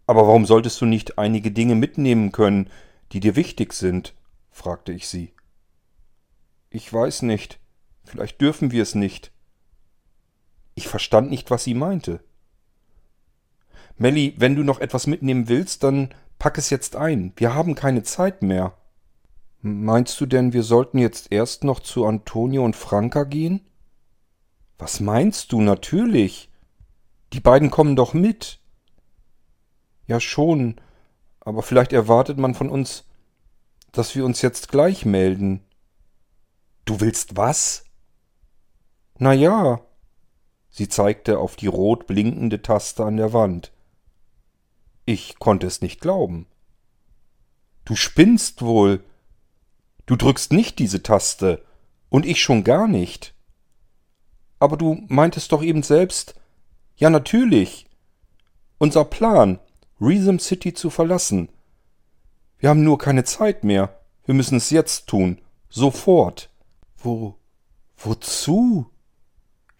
Aber 0.09 0.27
warum 0.27 0.47
solltest 0.47 0.81
du 0.81 0.85
nicht 0.85 1.17
einige 1.17 1.53
Dinge 1.53 1.77
mitnehmen 1.77 2.33
können, 2.33 2.69
die 3.13 3.21
dir 3.21 3.37
wichtig 3.37 3.73
sind? 3.73 4.15
fragte 4.51 4.91
ich 4.91 5.07
sie. 5.07 5.33
Ich 6.71 6.93
weiß 6.93 7.23
nicht. 7.23 7.61
Vielleicht 8.05 8.41
dürfen 8.41 8.73
wir 8.73 8.83
es 8.83 8.97
nicht. 8.97 9.31
Ich 10.75 10.89
verstand 10.89 11.31
nicht, 11.31 11.53
was 11.53 11.63
sie 11.63 11.75
meinte. 11.75 12.19
Melli, 13.97 14.35
wenn 14.39 14.57
du 14.57 14.65
noch 14.65 14.81
etwas 14.81 15.07
mitnehmen 15.07 15.49
willst, 15.49 15.85
dann 15.85 16.13
pack 16.41 16.59
es 16.59 16.69
jetzt 16.69 16.97
ein. 16.97 17.33
Wir 17.37 17.55
haben 17.55 17.77
keine 17.77 18.03
Zeit 18.03 18.43
mehr. 18.43 18.77
Meinst 19.65 20.21
du 20.21 20.27
denn, 20.27 20.53
wir 20.53 20.65
sollten 20.65 20.99
jetzt 20.99 21.31
erst 21.31 21.63
noch 21.63 21.79
zu 21.79 22.05
Antonio 22.05 22.65
und 22.65 22.75
Franka 22.75 23.23
gehen? 23.23 23.61
Was 24.77 24.99
meinst 24.99 25.53
du? 25.53 25.61
Natürlich. 25.61 26.51
Die 27.33 27.39
beiden 27.39 27.71
kommen 27.71 27.95
doch 27.95 28.13
mit. 28.13 28.59
Ja 30.09 30.19
schon, 30.19 30.81
aber 31.39 31.63
vielleicht 31.63 31.93
erwartet 31.93 32.39
man 32.39 32.55
von 32.55 32.69
uns, 32.69 33.05
dass 33.93 34.17
wir 34.17 34.25
uns 34.25 34.43
jetzt 34.43 34.69
gleich 34.69 35.05
melden. 35.05 35.63
Du 36.85 37.01
willst 37.01 37.37
was? 37.37 37.85
Na 39.19 39.33
ja. 39.33 39.81
Sie 40.71 40.89
zeigte 40.89 41.39
auf 41.39 41.55
die 41.55 41.69
rot 41.69 42.09
blinkende 42.09 42.63
Taste 42.63 43.05
an 43.05 43.17
der 43.17 43.33
Wand. 43.33 43.71
Ich 45.05 45.39
konnte 45.39 45.69
es 45.69 45.83
nicht 45.83 46.01
glauben. 46.01 46.47
Du 47.85 47.95
spinnst 47.95 48.63
wohl. 48.63 49.05
Du 50.07 50.17
drückst 50.17 50.53
nicht 50.53 50.79
diese 50.79 51.03
Taste, 51.03 51.63
und 52.13 52.27
ich 52.27 52.43
schon 52.43 52.63
gar 52.63 52.89
nicht. 52.89 53.35
Aber 54.59 54.77
du 54.77 55.03
meintest 55.09 55.51
doch 55.51 55.63
eben 55.63 55.83
selbst, 55.83 56.35
ja 56.97 57.09
natürlich. 57.09 57.87
Unser 58.79 59.05
Plan, 59.07 59.59
Rhythm 60.01 60.39
City 60.39 60.75
zu 60.75 60.91
verlassen. 60.91 61.49
Wir 62.59 62.69
haben 62.69 62.85
nur 62.85 62.99
keine 62.99 63.25
Zeit 63.25 63.65
mehr. 63.65 63.99
Wir 64.27 64.35
müssen 64.35 64.57
es 64.57 64.71
jetzt 64.71 65.07
tun. 65.07 65.41
Sofort. 65.71 66.51
Wo. 66.99 67.37
wozu? 67.97 68.87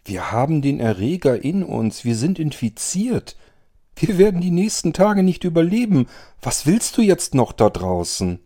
Wir 0.05 0.31
haben 0.31 0.61
den 0.61 0.79
Erreger 0.79 1.41
in 1.43 1.63
uns. 1.63 2.03
Wir 2.03 2.15
sind 2.15 2.39
infiziert. 2.39 3.37
Wir 3.95 4.17
werden 4.17 4.41
die 4.41 4.51
nächsten 4.51 4.91
Tage 4.91 5.21
nicht 5.21 5.43
überleben. 5.43 6.07
Was 6.41 6.65
willst 6.65 6.97
du 6.97 7.01
jetzt 7.03 7.35
noch 7.35 7.51
da 7.51 7.69
draußen? 7.69 8.39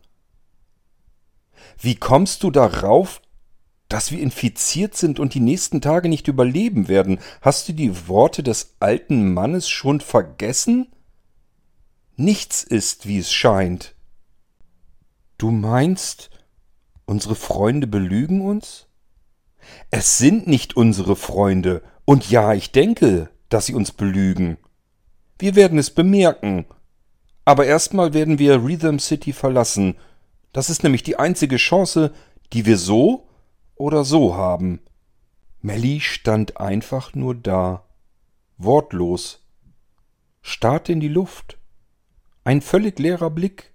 Wie 1.80 1.95
kommst 1.95 2.43
du 2.43 2.51
darauf, 2.51 3.21
dass 3.89 4.12
wir 4.12 4.19
infiziert 4.19 4.95
sind 4.95 5.19
und 5.19 5.34
die 5.34 5.39
nächsten 5.39 5.82
Tage 5.82 6.10
nicht 6.10 6.27
überleben 6.27 6.88
werden? 6.88 7.19
Hast 7.41 7.69
du 7.69 7.73
die 7.73 8.08
Worte 8.08 8.43
des 8.43 8.75
alten 8.80 9.34
Mannes 9.34 9.69
schon 9.69 10.01
vergessen? 10.01 10.88
Nichts 12.15 12.63
ist, 12.63 13.08
wie 13.08 13.19
es 13.19 13.32
scheint. 13.32 13.95
Du 15.38 15.51
meinst, 15.51 16.32
unsere 17.06 17.36
Freunde 17.36 17.88
belügen 17.88 18.41
uns? 18.41 18.88
Es 19.91 20.17
sind 20.17 20.47
nicht 20.47 20.75
unsere 20.75 21.15
Freunde, 21.15 21.84
und 22.06 22.30
ja, 22.30 22.53
ich 22.53 22.71
denke, 22.71 23.30
dass 23.49 23.65
sie 23.65 23.73
uns 23.73 23.91
belügen. 23.91 24.58
Wir 25.39 25.56
werden 25.56 25.77
es 25.77 25.89
bemerken. 25.89 26.65
Aber 27.43 27.65
erstmal 27.65 28.13
werden 28.13 28.39
wir 28.39 28.63
Rhythm 28.63 28.97
City 28.97 29.34
verlassen. 29.34 29.95
Das 30.58 30.72
ist 30.72 30.82
nämlich 30.82 31.04
die 31.04 31.20
einzige 31.20 31.58
Chance, 31.58 32.12
die 32.52 32.65
wir 32.65 32.80
so 32.80 33.30
oder 33.76 34.04
so 34.04 34.34
haben. 34.34 34.82
Melly 35.62 36.00
stand 36.00 36.58
einfach 36.58 37.13
nur 37.13 37.36
da, 37.36 37.86
wortlos, 38.58 39.46
starrte 40.41 40.93
in 40.93 41.00
die 41.00 41.10
Luft. 41.10 41.60
Ein 42.43 42.62
völlig 42.62 42.98
leerer 42.98 43.30
Blick. 43.30 43.72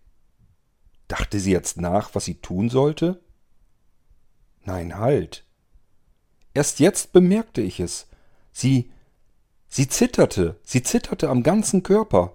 Dachte 1.06 1.38
sie 1.38 1.52
jetzt 1.52 1.80
nach, 1.80 2.16
was 2.16 2.24
sie 2.24 2.40
tun 2.40 2.68
sollte? 2.68 3.22
Nein, 4.64 4.98
halt. 4.98 5.46
Erst 6.52 6.80
jetzt 6.80 7.12
bemerkte 7.12 7.60
ich 7.60 7.78
es. 7.78 8.08
Sie. 8.50 8.90
sie 9.68 9.86
zitterte, 9.86 10.58
sie 10.64 10.82
zitterte 10.82 11.30
am 11.30 11.44
ganzen 11.44 11.84
Körper. 11.84 12.34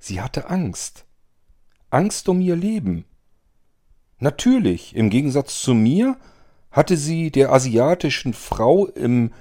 Sie 0.00 0.20
hatte 0.20 0.50
Angst. 0.50 1.04
Angst 1.90 2.28
um 2.28 2.40
ihr 2.40 2.56
Leben. 2.56 3.04
Natürlich, 4.24 4.96
im 4.96 5.10
Gegensatz 5.10 5.60
zu 5.60 5.74
mir 5.74 6.16
hatte 6.70 6.96
sie 6.96 7.30
der 7.30 7.52
asiatischen 7.52 8.32
Frau 8.32 8.86
im 8.86 9.34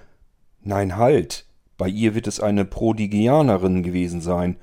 Nein 0.60 0.98
halt, 0.98 1.48
bei 1.78 1.88
ihr 1.88 2.16
wird 2.16 2.28
es 2.28 2.42
eine 2.42 2.66
Prodigianerin 2.66 3.82
gewesen 3.82 4.20
sein. 4.20 4.58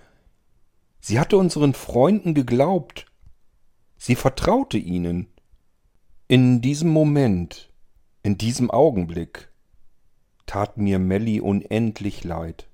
Sie 1.00 1.18
hatte 1.18 1.38
unseren 1.38 1.72
Freunden 1.72 2.34
geglaubt. 2.34 3.06
Sie 3.96 4.14
vertraute 4.14 4.76
ihnen. 4.76 5.28
In 6.28 6.60
diesem 6.60 6.90
Moment, 6.90 7.72
in 8.22 8.36
diesem 8.36 8.70
Augenblick, 8.70 9.50
tat 10.44 10.76
mir 10.76 10.98
Melly 10.98 11.40
unendlich 11.40 12.24
leid. 12.24 12.68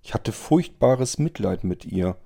Ich 0.00 0.14
hatte 0.14 0.32
furchtbares 0.32 1.18
Mitleid 1.18 1.64
mit 1.64 1.84
ihr. 1.84 2.16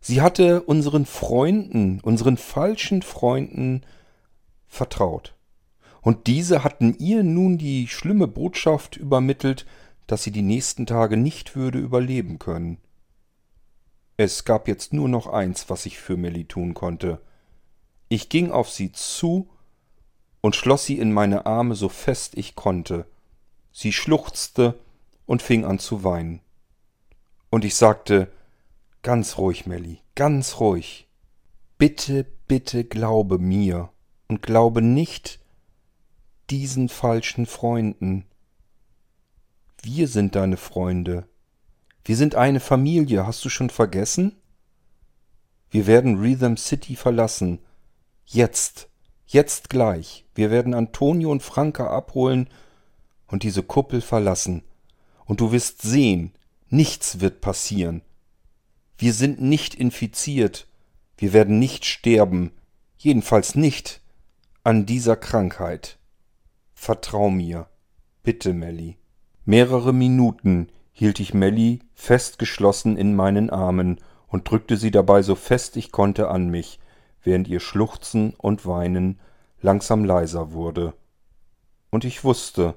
Sie 0.00 0.22
hatte 0.22 0.62
unseren 0.62 1.04
Freunden, 1.04 2.00
unseren 2.00 2.36
falschen 2.36 3.02
Freunden 3.02 3.82
vertraut. 4.66 5.34
Und 6.00 6.26
diese 6.26 6.64
hatten 6.64 6.96
ihr 6.98 7.22
nun 7.22 7.58
die 7.58 7.86
schlimme 7.86 8.26
Botschaft 8.26 8.96
übermittelt, 8.96 9.66
dass 10.06 10.22
sie 10.22 10.30
die 10.30 10.42
nächsten 10.42 10.86
Tage 10.86 11.16
nicht 11.16 11.54
würde 11.54 11.78
überleben 11.78 12.38
können. 12.38 12.78
Es 14.16 14.44
gab 14.44 14.68
jetzt 14.68 14.92
nur 14.92 15.08
noch 15.08 15.26
eins, 15.26 15.68
was 15.70 15.86
ich 15.86 15.98
für 15.98 16.16
Millie 16.16 16.48
tun 16.48 16.74
konnte. 16.74 17.20
Ich 18.08 18.28
ging 18.28 18.50
auf 18.50 18.70
sie 18.70 18.92
zu 18.92 19.50
und 20.40 20.56
schloss 20.56 20.86
sie 20.86 20.98
in 20.98 21.12
meine 21.12 21.46
Arme 21.46 21.74
so 21.74 21.88
fest 21.88 22.36
ich 22.36 22.54
konnte. 22.54 23.06
Sie 23.72 23.92
schluchzte 23.92 24.78
und 25.26 25.42
fing 25.42 25.64
an 25.64 25.78
zu 25.78 26.02
weinen. 26.02 26.40
Und 27.50 27.64
ich 27.64 27.76
sagte, 27.76 28.32
ganz 29.02 29.38
ruhig, 29.38 29.66
Melly, 29.66 30.00
ganz 30.14 30.60
ruhig. 30.60 31.08
Bitte, 31.78 32.26
bitte 32.46 32.84
glaube 32.84 33.38
mir 33.38 33.90
und 34.28 34.42
glaube 34.42 34.82
nicht 34.82 35.40
diesen 36.50 36.88
falschen 36.88 37.46
Freunden. 37.46 38.26
Wir 39.82 40.08
sind 40.08 40.34
deine 40.34 40.56
Freunde. 40.56 41.26
Wir 42.04 42.16
sind 42.16 42.34
eine 42.34 42.60
Familie, 42.60 43.26
hast 43.26 43.44
du 43.44 43.48
schon 43.48 43.70
vergessen? 43.70 44.36
Wir 45.70 45.86
werden 45.86 46.18
Rhythm 46.18 46.56
City 46.56 46.96
verlassen. 46.96 47.60
Jetzt. 48.26 48.88
Jetzt 49.26 49.70
gleich. 49.70 50.26
Wir 50.34 50.50
werden 50.50 50.74
Antonio 50.74 51.30
und 51.30 51.42
Franka 51.42 51.86
abholen 51.86 52.48
und 53.28 53.44
diese 53.44 53.62
Kuppel 53.62 54.00
verlassen. 54.00 54.64
Und 55.24 55.40
du 55.40 55.52
wirst 55.52 55.82
sehen, 55.82 56.32
nichts 56.68 57.20
wird 57.20 57.40
passieren. 57.40 58.02
Wir 59.00 59.14
sind 59.14 59.40
nicht 59.40 59.74
infiziert. 59.74 60.66
Wir 61.16 61.32
werden 61.32 61.58
nicht 61.58 61.86
sterben. 61.86 62.52
Jedenfalls 62.98 63.54
nicht 63.54 64.02
an 64.62 64.84
dieser 64.84 65.16
Krankheit. 65.16 65.98
Vertrau 66.74 67.30
mir. 67.30 67.66
Bitte, 68.22 68.52
Melly. 68.52 68.98
Mehrere 69.46 69.94
Minuten 69.94 70.68
hielt 70.92 71.18
ich 71.18 71.32
Melly 71.32 71.78
festgeschlossen 71.94 72.98
in 72.98 73.16
meinen 73.16 73.48
Armen 73.48 74.02
und 74.26 74.50
drückte 74.50 74.76
sie 74.76 74.90
dabei 74.90 75.22
so 75.22 75.34
fest 75.34 75.78
ich 75.78 75.92
konnte 75.92 76.28
an 76.28 76.50
mich, 76.50 76.78
während 77.22 77.48
ihr 77.48 77.60
Schluchzen 77.60 78.34
und 78.34 78.66
Weinen 78.66 79.18
langsam 79.62 80.04
leiser 80.04 80.52
wurde. 80.52 80.92
Und 81.88 82.04
ich 82.04 82.22
wusste, 82.22 82.76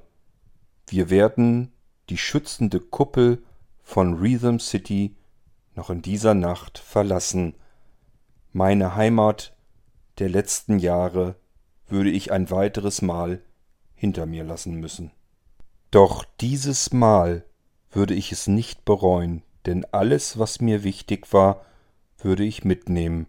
wir 0.87 1.09
werden 1.09 1.73
die 2.09 2.17
schützende 2.17 2.79
Kuppel 2.79 3.43
von 3.81 4.13
Rhythm 4.13 4.59
City 4.59 5.17
noch 5.75 5.89
in 5.89 6.01
dieser 6.01 6.33
Nacht 6.33 6.77
verlassen. 6.77 7.55
Meine 8.51 8.95
Heimat 8.95 9.55
der 10.19 10.29
letzten 10.29 10.79
Jahre 10.79 11.35
würde 11.87 12.09
ich 12.09 12.31
ein 12.31 12.49
weiteres 12.51 13.01
Mal 13.01 13.41
hinter 13.95 14.25
mir 14.25 14.43
lassen 14.43 14.75
müssen. 14.75 15.11
Doch 15.91 16.25
dieses 16.41 16.91
Mal 16.91 17.45
würde 17.91 18.13
ich 18.13 18.31
es 18.31 18.47
nicht 18.47 18.85
bereuen, 18.85 19.43
denn 19.65 19.85
alles, 19.91 20.39
was 20.39 20.59
mir 20.59 20.83
wichtig 20.83 21.31
war, 21.33 21.65
würde 22.17 22.43
ich 22.43 22.63
mitnehmen. 22.63 23.27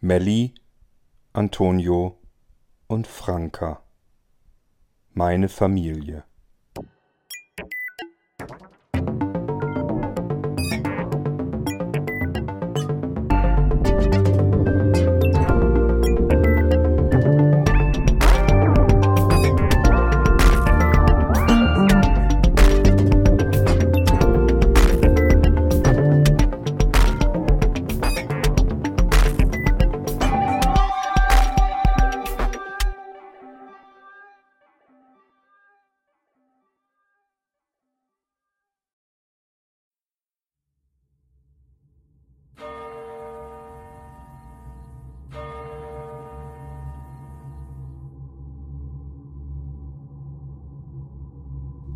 Melly, 0.00 0.54
Antonio 1.32 2.18
und 2.88 3.06
Franka. 3.06 3.82
Meine 5.14 5.48
Familie. 5.48 6.24